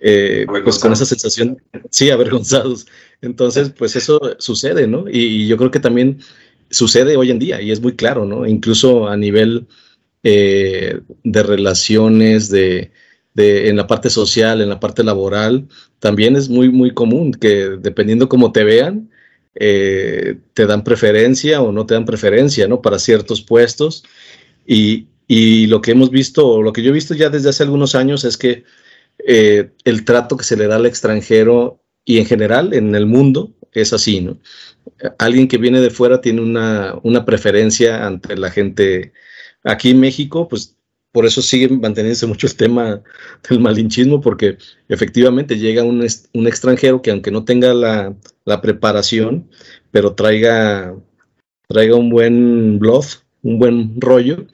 [0.03, 1.61] eh, pues con esa sensación,
[1.91, 2.87] sí, avergonzados.
[3.21, 5.05] Entonces, pues eso sucede, ¿no?
[5.07, 6.19] Y, yo creo que también
[6.71, 8.47] sucede hoy en día y es muy claro, ¿no?
[8.47, 9.67] Incluso a nivel
[10.23, 12.91] eh, de relaciones, de,
[13.35, 15.67] de, en la parte social, en la parte laboral,
[15.99, 19.11] también es muy, muy común que dependiendo cómo te vean,
[19.53, 22.81] eh, te dan preferencia o no te dan preferencia, ¿no?
[22.81, 24.03] Para ciertos puestos.
[24.65, 27.93] Y, y lo que hemos visto, lo que yo he visto ya desde hace algunos
[27.93, 28.63] años es que
[29.27, 33.53] eh, el trato que se le da al extranjero y en general en el mundo
[33.73, 34.39] es así, ¿no?
[35.17, 39.13] Alguien que viene de fuera tiene una, preferencia ante la gente.
[39.63, 40.75] Aquí en México, pues
[41.11, 43.01] por eso sigue manteniéndose mucho el tema
[43.49, 44.57] del malinchismo, porque
[44.89, 49.49] efectivamente llega un, un extranjero que aunque no tenga la, la, preparación,
[49.91, 50.95] pero traiga,
[51.67, 54.47] traiga un buen bluff, un buen rollo,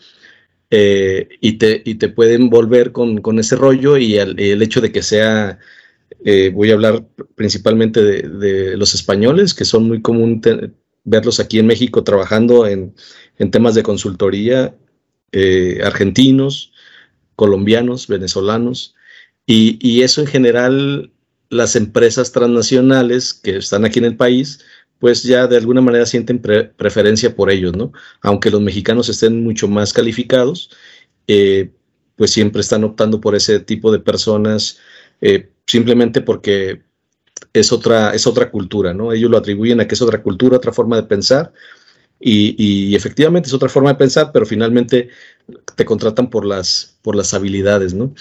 [0.69, 4.91] eh, y, te, y te pueden volver con, con ese rollo y el, hecho de
[4.91, 5.59] que sea,
[6.25, 10.41] eh, voy a hablar principalmente de, de, los españoles, que son muy común
[11.05, 12.93] verlos aquí en México trabajando en,
[13.37, 14.75] en temas de consultoría,
[15.31, 16.73] eh, argentinos,
[17.35, 18.95] colombianos, venezolanos,
[19.45, 21.11] y, y eso en general
[21.49, 24.59] las empresas transnacionales que están aquí en el país,
[24.99, 27.91] pues ya de alguna manera sienten preferencia por ellos, ¿no?
[28.21, 30.71] Aunque los mexicanos estén mucho más calificados,
[31.27, 31.71] eh,
[32.15, 34.79] pues siempre están optando por ese tipo de personas
[35.21, 36.81] eh, simplemente porque
[37.53, 39.13] es otra, es otra cultura, ¿no?
[39.13, 41.53] Ellos lo atribuyen a que es otra cultura, otra forma de pensar,
[42.19, 45.09] y, efectivamente es otra forma de pensar, pero finalmente
[45.75, 48.13] te contratan por las, por las habilidades, ¿no?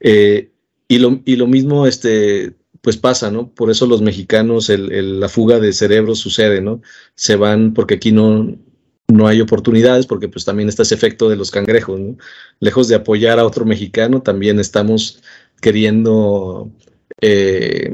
[0.00, 0.50] Eh,
[0.88, 2.54] y, lo, y lo mismo, este,
[2.88, 3.50] pues pasa, ¿no?
[3.50, 6.80] Por eso los mexicanos, la fuga de cerebros sucede, ¿no?
[7.16, 8.56] Se van porque aquí no,
[9.08, 12.16] no hay oportunidades, porque pues también está ese efecto de los cangrejos, ¿no?
[12.60, 15.22] Lejos de apoyar a otro mexicano, también estamos
[15.60, 16.72] queriendo,
[17.20, 17.92] eh,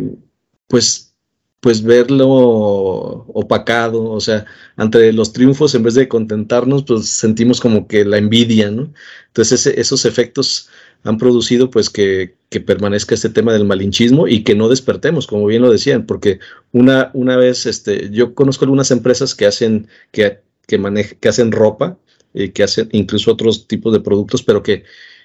[0.68, 1.12] pues,
[1.59, 7.88] pues verlo opacado, o sea, ante los triunfos, en vez de contentarnos, pues sentimos como
[7.88, 8.92] que la envidia, ¿no?
[9.26, 10.68] Entonces esos efectos
[11.04, 12.34] han producido pues que,
[12.66, 16.38] permanezca este tema del malinchismo y que no despertemos, como bien lo decían, porque
[16.70, 20.38] una, una vez, este, yo conozco algunas empresas que hacen, que,
[20.68, 21.98] que, que hacen ropa,
[22.32, 24.84] y que hacen incluso otros tipos de productos, pero que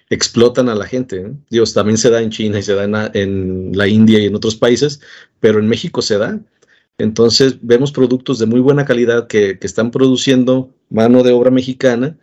[0.10, 1.34] explotan a la gente.
[1.52, 4.56] Dios, también se da en China y se da en, la India y en otros
[4.56, 5.00] países,
[5.40, 6.40] pero en México se da.
[6.98, 12.18] Entonces vemos productos de muy buena calidad que, que están produciendo mano de obra mexicana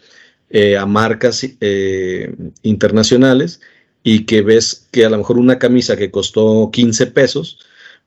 [0.51, 3.61] eh, a marcas eh, internacionales
[4.03, 7.59] y que ves que a lo mejor una camisa que costó 15 pesos,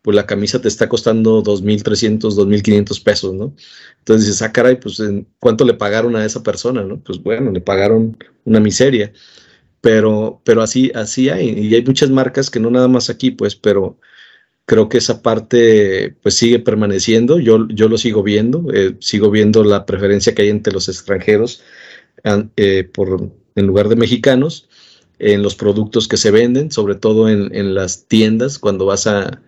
[0.01, 3.53] pues la camisa te está costando 2.300, 2.500 pesos, ¿no?
[3.99, 5.01] Entonces dices, ah, caray, pues
[5.39, 7.01] ¿cuánto le pagaron a esa persona, no?
[7.01, 9.11] Pues bueno, le pagaron una miseria,
[9.81, 13.55] pero, pero así, así hay, y hay muchas marcas que no nada más aquí, pues,
[13.55, 13.99] pero
[14.65, 19.63] creo que esa parte pues sigue permaneciendo, yo, yo lo sigo viendo, eh, sigo viendo
[19.63, 21.63] la preferencia que hay entre los extranjeros
[22.55, 24.67] eh, por, en lugar de mexicanos
[25.19, 29.41] en los productos que se venden, sobre todo en, en las tiendas, cuando vas a,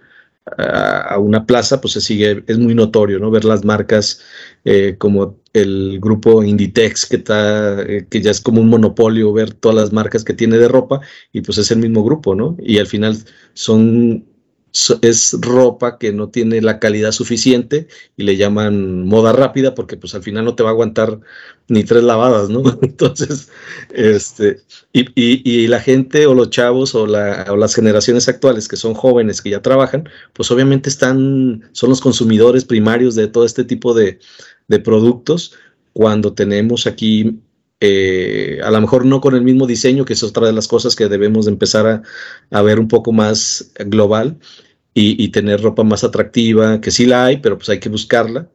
[0.57, 3.31] a, una plaza, pues se sigue, es muy notorio, ¿no?
[3.31, 4.21] Ver las marcas
[4.65, 9.75] eh, como el grupo Inditex, que, está, que ya es como un monopolio, ver todas
[9.75, 12.57] las marcas que tiene de ropa, y pues es el mismo grupo, ¿no?
[12.59, 13.17] Y al final
[13.53, 14.25] son
[15.01, 20.15] es ropa que no tiene la calidad suficiente y le llaman moda rápida porque pues
[20.15, 21.19] al final no te va a aguantar
[21.67, 22.63] ni tres lavadas, ¿no?
[22.81, 23.49] Entonces,
[23.89, 24.61] este,
[24.93, 28.93] y, y, la gente o los chavos o, la, o, las generaciones actuales que son
[28.93, 33.93] jóvenes que ya trabajan, pues obviamente están, son los consumidores primarios de todo este tipo
[33.93, 34.19] de,
[34.67, 35.53] de productos
[35.93, 37.41] cuando tenemos aquí
[37.83, 40.95] eh, a lo mejor no con el mismo diseño, que es otra de las cosas
[40.95, 42.03] que debemos empezar
[42.51, 44.37] a, ver un poco más global
[44.93, 48.49] y, tener ropa más atractiva, que sí la hay, pero pues hay que buscarla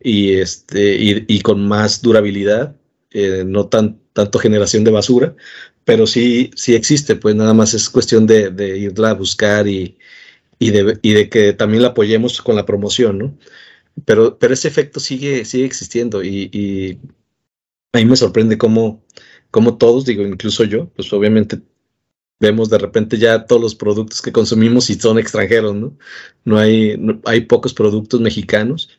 [0.00, 0.96] y, este,
[1.28, 2.76] y, con más durabilidad,
[3.12, 5.34] eh, no tan, tanto generación de basura,
[5.84, 9.96] pero sí, sí existe, pues nada más es cuestión de, irla a buscar y,
[10.60, 13.38] de, y de que también la apoyemos con la promoción, ¿no?
[14.04, 16.98] Pero, pero ese efecto sigue, sigue existiendo y,
[17.92, 19.02] a mí me sorprende cómo,
[19.50, 21.60] cómo todos, digo, incluso yo, pues obviamente
[22.40, 25.96] vemos de repente ya todos los productos que consumimos y son extranjeros, ¿no?
[26.44, 28.90] No hay, hay pocos productos mexicanos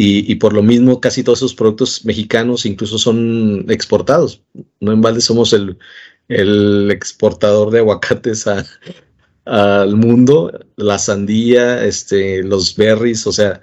[0.00, 4.42] y, por lo mismo casi todos esos productos mexicanos incluso son exportados.
[4.80, 5.76] No en balde somos el,
[6.28, 8.46] el exportador de aguacates
[9.44, 13.60] al mundo, la sandía, este, los berries, o sea,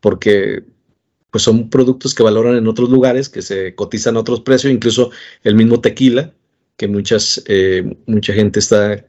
[0.00, 0.64] porque
[1.30, 5.10] pues son productos que valoran en otros lugares, que se cotizan a otros precios, incluso
[5.44, 6.32] el mismo tequila,
[6.76, 9.04] que muchas, eh, mucha gente está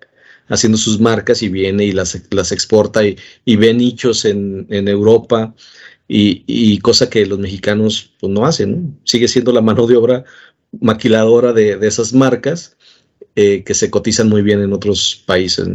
[0.49, 4.88] haciendo sus marcas y viene y las, las exporta y, y ve nichos en, en
[4.88, 5.55] Europa
[6.07, 8.99] y, y, cosa que los mexicanos pues, no hacen.
[9.05, 10.25] Sigue siendo la mano de obra
[10.79, 12.77] maquiladora de, de esas marcas
[13.36, 15.67] eh, que se cotizan muy bien en otros países.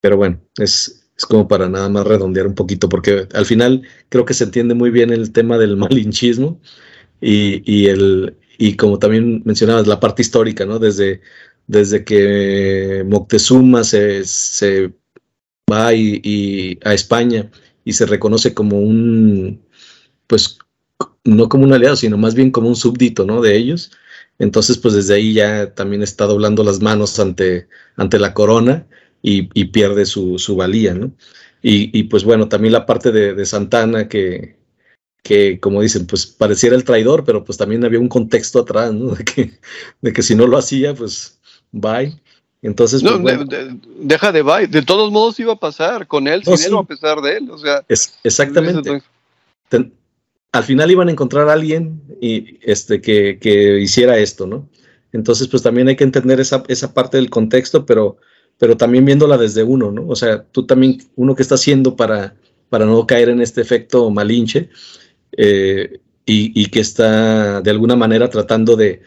[0.00, 4.24] Pero bueno, es, es como para nada más redondear un poquito, porque al final creo
[4.24, 6.60] que se entiende muy bien el tema del malinchismo
[7.20, 10.78] y, el, y como también mencionabas, la parte histórica, ¿no?
[10.78, 11.22] Desde,
[11.66, 14.92] desde que Moctezuma se, se
[15.70, 17.50] va y, a España
[17.84, 19.62] y se reconoce como un,
[20.26, 20.58] pues,
[21.24, 23.40] no como un aliado, sino más bien como un súbdito, ¿no?
[23.40, 23.90] De ellos.
[24.38, 28.86] Entonces, pues desde ahí ya también está doblando las manos ante, ante la corona
[29.26, 31.10] y, pierde su, su, valía, ¿no?
[31.62, 34.58] Y, y, pues bueno, también la parte de, de Santana que,
[35.22, 39.06] que, como dicen, pues pareciera el traidor, pero pues también había un contexto atrás, ¿no?
[39.16, 39.52] De que,
[40.02, 41.40] de que si no lo hacía, pues
[41.72, 42.20] bye.
[42.60, 43.38] Entonces, pues,
[43.98, 44.66] deja de bye.
[44.66, 47.50] De todos modos iba a pasar con él, sin él o a pesar de él.
[47.50, 49.02] O sea, es, exactamente.
[50.52, 54.68] al final iban a encontrar a alguien y, este, que, que, hiciera esto, ¿no?
[55.12, 58.18] Entonces, pues también hay que entender esa, esa parte del contexto, pero,
[58.58, 60.06] pero también viéndola desde uno, ¿no?
[60.08, 62.36] O sea, tú también, uno que está haciendo para,
[62.68, 64.70] para no caer en este efecto malinche,
[65.36, 69.02] eh, y, que está de alguna manera tratando de,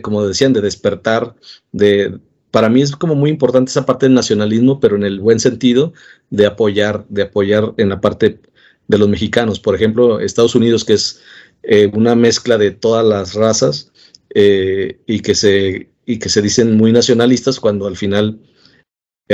[0.00, 1.34] como decían, de despertar,
[1.70, 2.18] de,
[2.50, 5.92] para mí es como muy importante esa parte del nacionalismo, pero en el buen sentido
[6.30, 8.40] de apoyar, de apoyar en la parte
[8.88, 9.60] de los mexicanos.
[9.60, 11.20] Por ejemplo, Estados Unidos, que es
[11.62, 13.92] eh, una mezcla de todas las razas
[14.34, 18.38] eh, y, que se, y que se dicen muy nacionalistas cuando al final,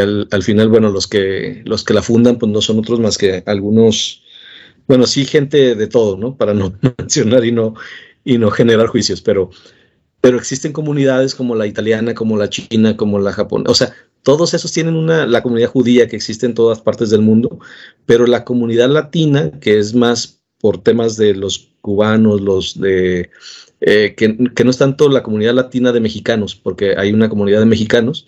[0.00, 3.42] al final, bueno, los que, los que la fundan pues no son otros más que
[3.46, 4.22] algunos
[4.88, 6.36] bueno, sí, gente de todo, ¿no?
[6.36, 7.74] Para no mencionar y no,
[8.24, 9.50] y no generar juicios, pero,
[10.20, 14.52] pero existen comunidades como la italiana, como la china, como la japonesa, o sea, todos
[14.54, 17.60] esos tienen una, la comunidad judía que existe en todas partes del mundo,
[18.06, 23.30] pero la comunidad latina, que es más por temas de los cubanos, los de,
[23.80, 27.60] eh, que, que, no es tanto la comunidad latina de mexicanos, porque hay una comunidad
[27.60, 28.26] de mexicanos,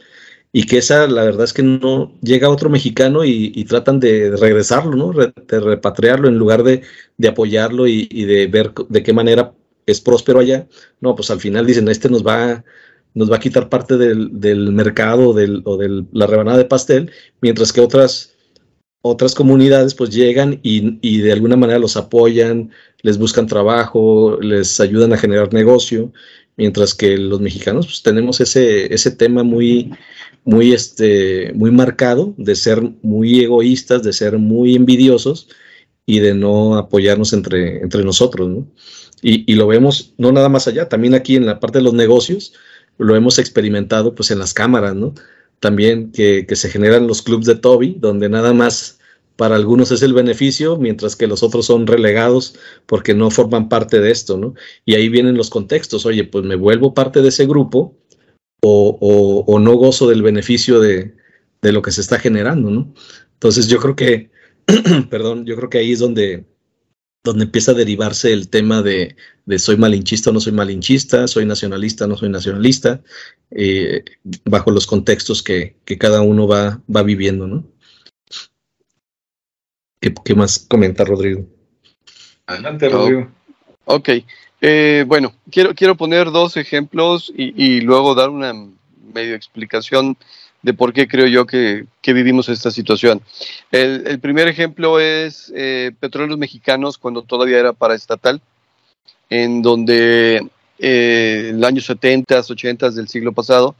[0.53, 4.97] y que esa, la verdad es que no llega otro mexicano y, tratan de regresarlo,
[4.97, 5.13] ¿no?
[5.13, 6.83] de repatriarlo en lugar de,
[7.29, 9.53] apoyarlo y, de ver de qué manera
[9.87, 10.67] es próspero allá.
[11.01, 12.65] No, pues al final dicen, este nos va,
[13.15, 17.13] nos va a quitar parte del, del mercado del, o de la rebanada de pastel,
[17.41, 18.35] mientras que otras,
[19.03, 22.73] otras comunidades pues llegan y, y de alguna manera los apoyan,
[23.03, 26.13] les buscan trabajo, les ayudan a generar negocio
[26.61, 29.91] mientras que los mexicanos pues, tenemos ese, ese tema muy,
[30.45, 35.49] muy, este, muy marcado de ser muy egoístas, de ser muy envidiosos
[36.07, 38.67] y de no apoyarnos entre, entre nosotros, ¿no?
[39.23, 41.93] Y, y, lo vemos no nada más allá, también aquí en la parte de los
[41.93, 42.55] negocios,
[42.97, 45.15] lo hemos experimentado pues en las cámaras, ¿no?
[45.61, 48.99] También que, que se generan los clubs de Toby, donde nada más
[49.37, 52.55] para algunos es el beneficio, mientras que los otros son relegados
[52.87, 54.55] porque no forman parte de esto, ¿no?
[54.85, 57.97] Y ahí vienen los contextos, oye, pues me vuelvo parte de ese grupo
[58.63, 61.15] o, no gozo del beneficio de,
[61.63, 62.95] lo que se está generando, ¿no?
[63.35, 64.31] Entonces yo creo que,
[65.11, 66.45] perdón, yo creo que ahí es donde,
[67.25, 69.17] donde empieza a derivarse el tema de,
[69.59, 73.03] soy malinchista o no soy malinchista, soy nacionalista o no soy nacionalista,
[73.51, 74.05] eh,
[74.45, 77.67] bajo los contextos que, cada uno va, va viviendo, ¿no?
[80.01, 81.47] ¿Qué, más comenta Rodrigo?
[82.47, 83.31] Adelante, Rodrigo.
[83.85, 84.09] ok.
[84.61, 88.53] Eh, bueno, quiero, quiero poner dos ejemplos y, luego dar una
[89.13, 90.17] medio explicación
[90.63, 93.23] de por qué creo yo que, vivimos esta situación.
[93.71, 98.41] El, primer ejemplo es eh, Petróleos Mexicanos cuando todavía era paraestatal,
[99.31, 100.47] en donde
[100.79, 103.75] eh, en los años 70, 80 del siglo pasado,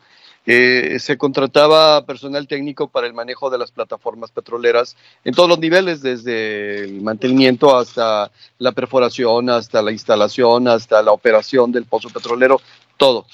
[0.47, 5.59] eh, se contrataba personal técnico para el manejo de las plataformas petroleras en todos los
[5.59, 12.09] niveles, desde el mantenimiento hasta la perforación, hasta la instalación, hasta la operación del pozo
[12.09, 12.61] petrolero,
[12.97, 13.27] todo.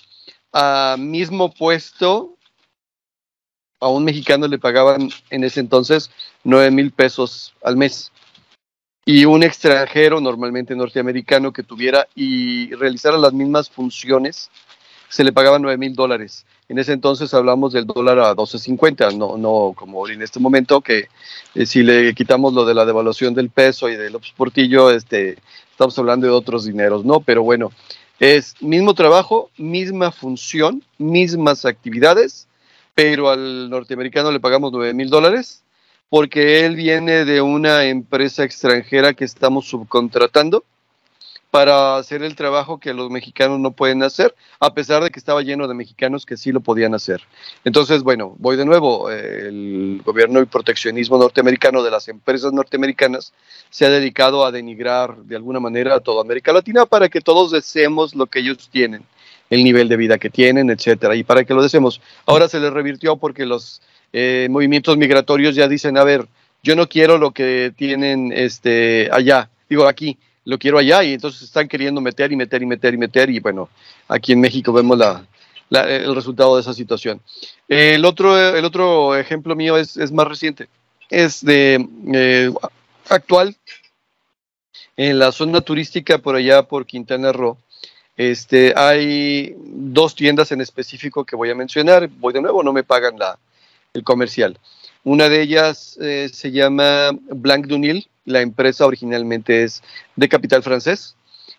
[0.52, 2.36] A mismo puesto,
[3.80, 6.10] a un mexicano le pagaban en ese entonces
[6.44, 8.10] 9 mil pesos al mes.
[9.04, 14.50] Y un extranjero, normalmente norteamericano, que tuviera y realizara las mismas funciones,
[15.08, 16.44] se le pagaban 9 mil dólares.
[16.68, 21.08] En ese entonces hablamos del dólar a 12.50, no, no como en este momento que
[21.54, 25.36] eh, si le quitamos lo de la devaluación del peso y del López Portillo, este,
[25.70, 27.20] estamos hablando de otros dineros, ¿no?
[27.20, 27.70] Pero bueno,
[28.18, 32.48] es mismo trabajo, misma función, mismas actividades,
[32.94, 35.62] pero al norteamericano le pagamos 9 mil dólares
[36.08, 40.64] porque él viene de una empresa extranjera que estamos subcontratando
[41.50, 45.42] para hacer el trabajo que los mexicanos no pueden hacer, a pesar de que estaba
[45.42, 47.22] lleno de mexicanos que sí lo podían hacer.
[47.64, 53.32] Entonces, bueno, voy de nuevo, el gobierno y proteccionismo norteamericano de las empresas norteamericanas
[53.70, 57.52] se ha dedicado a denigrar de alguna manera a toda América Latina para que todos
[57.52, 59.04] deseemos lo que ellos tienen,
[59.48, 62.00] el nivel de vida que tienen, etcétera, y para que lo deseemos.
[62.26, 63.80] Ahora se les revirtió porque los
[64.12, 66.26] eh, movimientos migratorios ya dicen, a ver,
[66.62, 71.42] yo no quiero lo que tienen este allá, digo aquí, lo quiero allá y entonces
[71.42, 73.68] están queriendo meter y meter y meter y meter y bueno,
[74.08, 75.26] aquí en México vemos la,
[75.70, 77.20] el resultado de esa situación.
[77.68, 80.68] El otro, el otro ejemplo mío es, es más reciente,
[81.10, 81.84] es de
[82.14, 82.50] eh,
[83.08, 83.56] actual
[84.96, 87.58] en la zona turística por allá por Quintana Roo.
[88.16, 92.08] Este, hay dos tiendas en específico que voy a mencionar.
[92.08, 93.38] Voy de nuevo, no me pagan la,
[93.92, 94.58] el comercial.
[95.06, 99.80] Una de ellas eh, se llama Blanc Dunil, la empresa originalmente es
[100.16, 101.14] de capital francés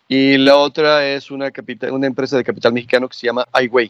[0.09, 3.89] y la otra es una, empresa de capital mexicano que se llama iWay.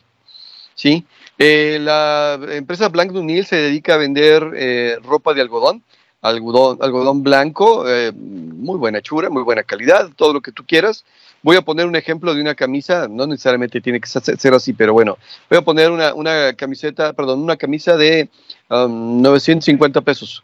[0.75, 1.03] ¿sí?
[1.39, 5.81] Eh, la empresa Blanc Dunil se dedica a vender eh, ropa de algodón,
[6.21, 11.05] algodón, algodón blanco, muy buena hechura, muy buena calidad, todo lo que tú quieras.
[11.43, 14.93] Voy a poner un ejemplo de una camisa, no necesariamente tiene que ser así, pero
[14.93, 15.17] bueno,
[15.49, 18.29] voy a poner una, una camiseta, perdón, una camisa de
[18.69, 20.43] 950 um, pesos.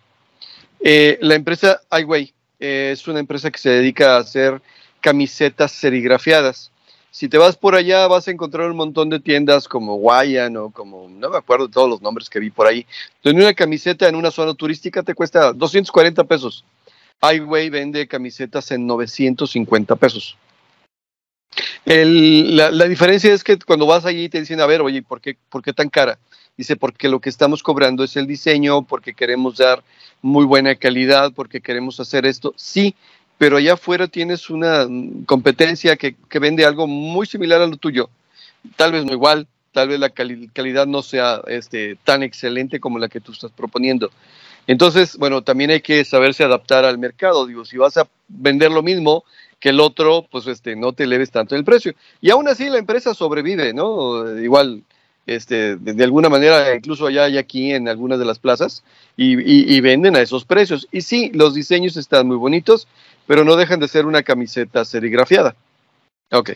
[0.80, 4.62] Eh, la empresa iWay eh, es una empresa que se dedica a hacer
[5.00, 6.72] camisetas serigrafiadas.
[7.14, 10.72] Si te vas por allá vas a encontrar un montón de tiendas como Guayan o
[10.72, 12.88] como, no me acuerdo de todos los nombres que vi por ahí,
[13.22, 16.66] donde una camiseta en una zona turística te cuesta 240 pesos.
[17.22, 20.36] iWay vende camisetas en 950 pesos.
[21.86, 25.38] la, la, diferencia es que cuando vas allí te dicen, a ver, oye, ¿por qué,
[25.50, 26.18] ¿por qué tan cara?
[26.58, 29.84] Dice, porque lo que estamos cobrando es el diseño, porque queremos dar
[30.24, 32.56] muy buena calidad, porque queremos hacer esto.
[32.58, 32.96] Sí,
[33.44, 34.88] pero allá afuera tienes una
[35.26, 38.10] competencia que, vende algo muy similar a lo tuyo.
[38.78, 43.10] Tal vez no igual, tal vez la calidad no sea este, tan excelente como la
[43.10, 44.12] que tú estás proponiendo.
[44.66, 47.46] Entonces, bueno, también hay que saberse adaptar al mercado.
[47.46, 49.26] Digo, si vas a vender lo mismo
[49.60, 51.96] que el otro, pues este, no te eleves tanto el precio.
[52.22, 54.40] Y aún así la empresa sobrevive, ¿no?
[54.40, 54.84] Igual
[55.26, 58.84] este, de, alguna manera, incluso allá y aquí en algunas de las plazas,
[59.16, 60.88] y, venden a esos precios.
[60.92, 62.88] Y sí, los diseños están muy bonitos,
[63.28, 65.56] pero no dejan de ser una camiseta serigrafiada.
[66.32, 66.52] Ok.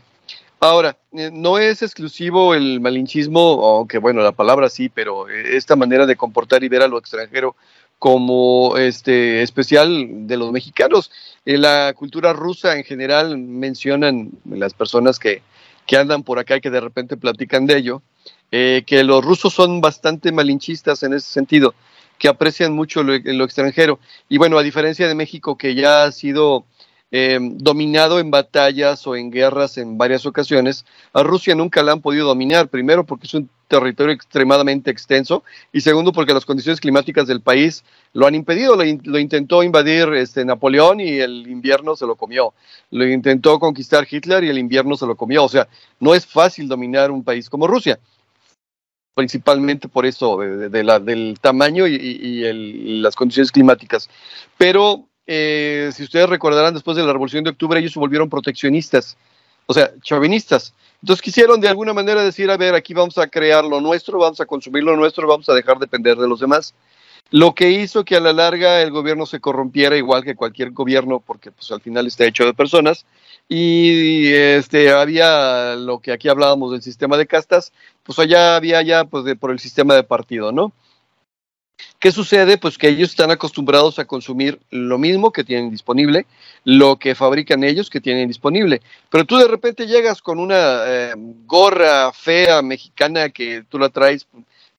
[0.60, 5.76] Ahora, eh, no es exclusivo el malinchismo, aunque bueno, la palabra sí, pero eh, esta
[5.76, 7.56] manera de comportar y ver a lo extranjero
[8.00, 11.12] como este especial de los mexicanos.
[11.46, 15.44] En la cultura rusa en general mencionan las personas que
[15.88, 18.04] que andan por acá y que de repente platican de ello,
[18.52, 21.74] eh, que los rusos son bastante malinchistas en ese sentido,
[22.18, 24.00] que aprecian mucho lo, extranjero.
[24.30, 26.64] Y bueno, a diferencia de México, que ya ha sido
[27.12, 30.86] eh, dominado en batallas o en guerras en varias ocasiones.
[31.14, 35.44] A Rusia nunca la han podido dominar, primero porque es un territorio extremadamente extenso
[35.74, 37.84] y segundo porque las condiciones climáticas del país
[38.14, 38.76] lo han impedido.
[38.78, 42.54] Lo, lo, intentó invadir este, Napoleón y el invierno se lo comió.
[42.92, 45.44] Lo intentó conquistar Hitler y el invierno se lo comió.
[45.44, 45.68] O sea,
[46.00, 48.00] no es fácil dominar un país como Rusia
[49.18, 54.12] principalmente por eso, de, de la, del tamaño y, el, las condiciones climáticas.
[54.60, 59.18] Pero eh, si ustedes recordarán, después de la Revolución de Octubre, ellos se volvieron proteccionistas,
[59.66, 60.76] o sea, chauvinistas.
[61.02, 64.40] Entonces quisieron de alguna manera decir, a ver, aquí vamos a crear lo nuestro, vamos
[64.40, 66.76] a consumir lo nuestro, vamos a dejar depender de los demás.
[67.32, 71.20] Lo que hizo que a la larga el gobierno se corrompiera igual que cualquier gobierno,
[71.20, 73.06] porque pues al final está hecho de personas,
[73.50, 79.06] y este había lo que aquí hablábamos del sistema de castas, pues allá había ya
[79.06, 80.74] pues por el sistema de partido, ¿no?
[82.00, 82.58] ¿Qué sucede?
[82.58, 86.26] Pues que ellos están acostumbrados a consumir lo mismo que tienen disponible,
[86.64, 88.82] lo que fabrican ellos que tienen disponible.
[89.10, 91.14] Pero tú de repente llegas con una eh,
[91.46, 94.28] gorra fea mexicana que tú la traes,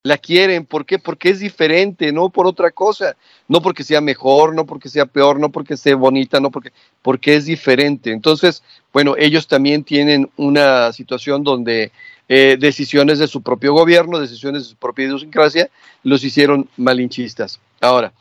[0.03, 0.65] la quieren.
[0.65, 0.99] ¿Por qué?
[0.99, 3.17] Porque es diferente, no por otra cosa.
[3.49, 6.73] No porque sea mejor, no porque sea peor, no porque sea bonita, no porque,
[7.03, 8.13] porque es diferente.
[8.13, 11.93] Entonces, bueno, ellos también tienen una situación donde
[12.29, 15.71] eh, decisiones de su propio gobierno, decisiones de su propia idiosincrasia,
[16.03, 17.59] los hicieron malinchistas.
[17.81, 18.13] Ahora,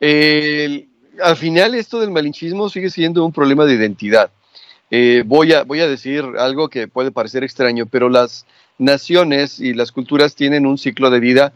[0.00, 4.30] al final esto del malinchismo sigue siendo un problema de identidad.
[4.90, 8.46] Eh, voy, a, voy a decir algo que puede parecer extraño, pero las
[8.78, 11.52] naciones y las culturas tienen un ciclo de vida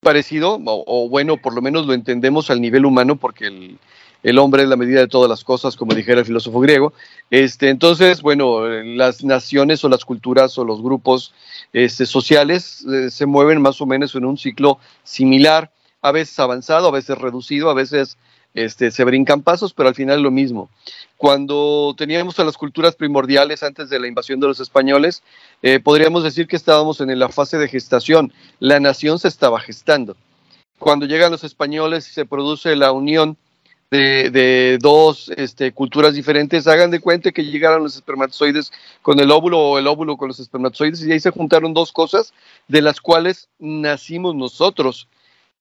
[0.00, 3.78] parecido, o, bueno, por lo menos lo entendemos al nivel humano, porque el,
[4.22, 6.92] el hombre es la medida de todas las cosas, como dijera el filósofo griego.
[7.30, 11.34] Este, entonces, bueno, las naciones o las culturas o los grupos
[11.72, 15.70] este, sociales eh, se mueven más o menos en un ciclo similar,
[16.00, 18.18] a veces avanzado, a veces reducido, a veces
[18.54, 20.70] este, se brincan pasos, pero al final lo mismo.
[21.16, 25.22] Cuando teníamos a las culturas primordiales antes de la invasión de los españoles,
[25.62, 28.32] eh, podríamos decir que estábamos en la fase de gestación.
[28.60, 30.16] La nación se estaba gestando.
[30.78, 33.36] Cuando llegan los españoles y se produce la unión
[33.90, 38.70] de, dos este, culturas diferentes, hagan de cuenta que llegaron los espermatozoides
[39.02, 42.34] con el óvulo o el óvulo con los espermatozoides y ahí se juntaron dos cosas
[42.68, 45.08] de las cuales nacimos nosotros.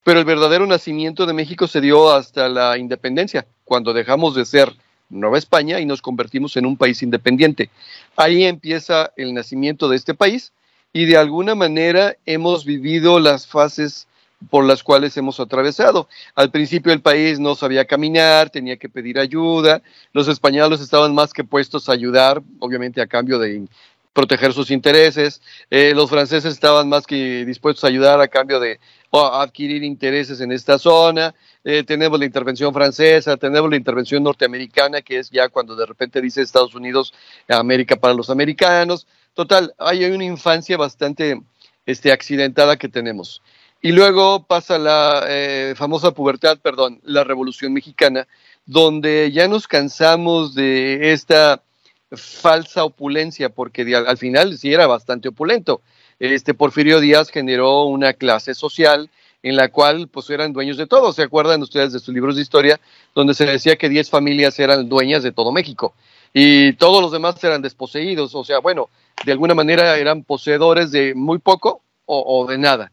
[0.08, 4.74] Pero el verdadero nacimiento de México se dio hasta la independencia, cuando dejamos de ser
[5.10, 7.70] Nueva España y nos convertimos en un país independiente.
[8.16, 10.54] Ahí empieza el nacimiento de este país
[10.94, 14.08] y de alguna manera hemos vivido las fases
[14.50, 16.08] por las cuales hemos atravesado.
[16.36, 19.82] Al principio el país no sabía caminar, tenía que pedir ayuda,
[20.14, 23.68] los españoles estaban más que puestos a ayudar, obviamente a cambio de
[24.14, 28.80] proteger sus intereses, eh, los franceses estaban más que dispuestos a ayudar a cambio de
[29.12, 31.34] adquirir intereses en esta zona,
[31.64, 36.22] eh, tenemos la intervención francesa, tenemos la intervención norteamericana, que es ya cuando de repente
[36.22, 37.14] dice Estados Unidos,
[37.48, 41.42] América para los americanos, total, hay una infancia bastante
[41.86, 43.42] este, accidentada que tenemos.
[43.82, 48.28] Y luego pasa la eh, famosa pubertad, perdón, la Revolución Mexicana,
[48.66, 51.64] donde ya nos cansamos de esta
[52.12, 55.82] falsa opulencia, porque al, final sí era bastante opulento.
[56.20, 59.10] Este Porfirio Díaz generó una clase social
[59.44, 61.14] en la cual pues eran dueños de todo.
[61.14, 62.80] ¿Se acuerdan ustedes de sus libros de historia
[63.14, 65.94] donde se decía que 10 familias eran dueñas de todo México
[66.34, 68.34] y todos los demás eran desposeídos?
[68.34, 68.90] O sea, bueno,
[69.26, 72.92] de alguna manera eran poseedores de muy poco o de nada.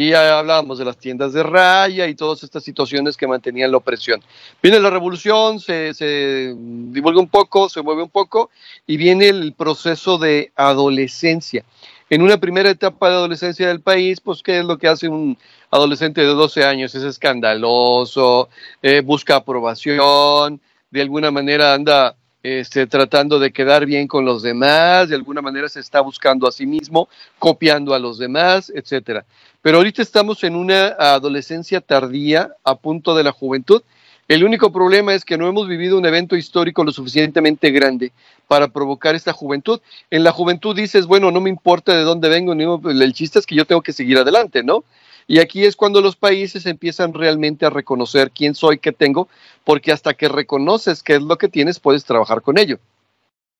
[0.00, 4.22] Y hablábamos de las tiendas de raya y todas estas situaciones que mantenían la opresión.
[4.62, 8.48] Viene la revolución, se, se divulga un poco, se mueve un poco
[8.86, 11.66] y viene el proceso de adolescencia.
[12.12, 15.38] En una primera etapa de adolescencia del país, pues, ¿qué es lo que hace un
[15.70, 16.92] adolescente de 12 años?
[16.96, 18.48] Es escandaloso,
[18.82, 25.08] eh, busca aprobación, de alguna manera anda este, tratando de quedar bien con los demás,
[25.08, 27.08] de alguna manera se está buscando a sí mismo,
[27.38, 29.24] copiando a los demás, etcétera.
[29.62, 33.82] Pero ahorita estamos en una adolescencia tardía, a punto de la juventud.
[34.30, 38.12] El único problema es que no hemos vivido un evento histórico lo suficientemente grande
[38.46, 39.80] para provocar esta juventud.
[40.08, 43.56] En la juventud dices, bueno, no me importa de dónde vengo, el chiste es que
[43.56, 44.84] yo tengo que seguir adelante, ¿no?
[45.26, 49.26] Y aquí es cuando los países empiezan realmente a reconocer quién soy, qué tengo,
[49.64, 52.78] porque hasta que reconoces qué es lo que tienes, puedes trabajar con ello.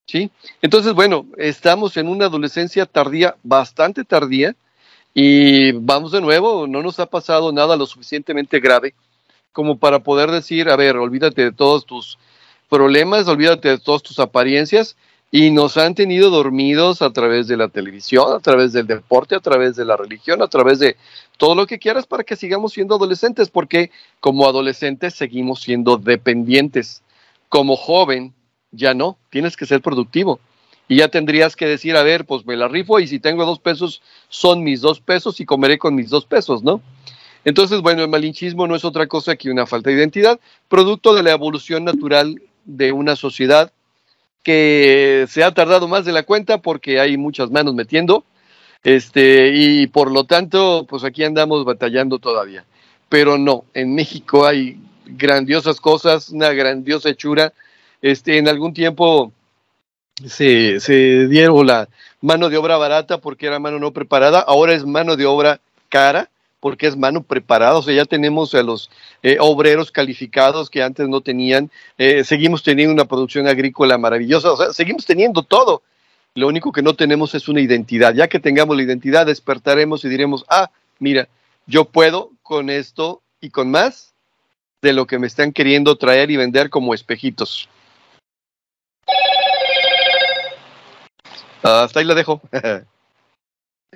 [0.06, 0.30] ¿Sí?
[0.62, 4.54] Entonces, bueno, estamos en una adolescencia tardía, bastante tardía,
[5.14, 8.94] y vamos de nuevo, no nos ha pasado nada lo suficientemente grave
[9.52, 12.18] como para poder decir, a ver, olvídate de todos tus
[12.68, 14.96] problemas, olvídate de todas tus apariencias
[15.32, 19.40] y nos han tenido dormidos a través de la televisión, a través del deporte, a
[19.40, 20.96] través de la religión, a través de
[21.36, 27.02] todo lo que quieras para que sigamos siendo adolescentes, porque como adolescentes seguimos siendo dependientes.
[27.48, 28.34] Como joven,
[28.72, 30.40] ya no, tienes que ser productivo.
[30.88, 33.60] Y ya tendrías que decir, a ver, pues me la rifo y si tengo dos
[33.60, 36.82] pesos, son mis dos pesos y comeré con mis dos pesos, ¿no?
[37.44, 40.38] Entonces, bueno, el malinchismo no es otra cosa que una falta de identidad,
[40.68, 43.72] producto de la evolución natural de una sociedad
[44.42, 48.24] que se ha tardado más de la cuenta porque hay muchas manos metiendo,
[48.82, 52.64] este, y por lo tanto, pues aquí andamos batallando todavía.
[53.08, 57.52] Pero no, en México hay grandiosas cosas, una grandiosa hechura.
[58.00, 59.32] Este, en algún tiempo
[60.24, 61.88] se, se dieron la
[62.20, 66.30] mano de obra barata porque era mano no preparada, ahora es mano de obra cara
[66.60, 68.90] porque es mano preparada, o sea, ya tenemos a los
[69.22, 74.56] eh, obreros calificados que antes no tenían, eh, seguimos teniendo una producción agrícola maravillosa, o
[74.56, 75.82] sea, seguimos teniendo todo.
[76.34, 78.14] Lo único que no tenemos es una identidad.
[78.14, 81.28] Ya que tengamos la identidad, despertaremos y diremos, ah, mira,
[81.66, 84.14] yo puedo con esto y con más
[84.82, 87.68] de lo que me están queriendo traer y vender como espejitos.
[91.62, 92.40] hasta ahí la dejo.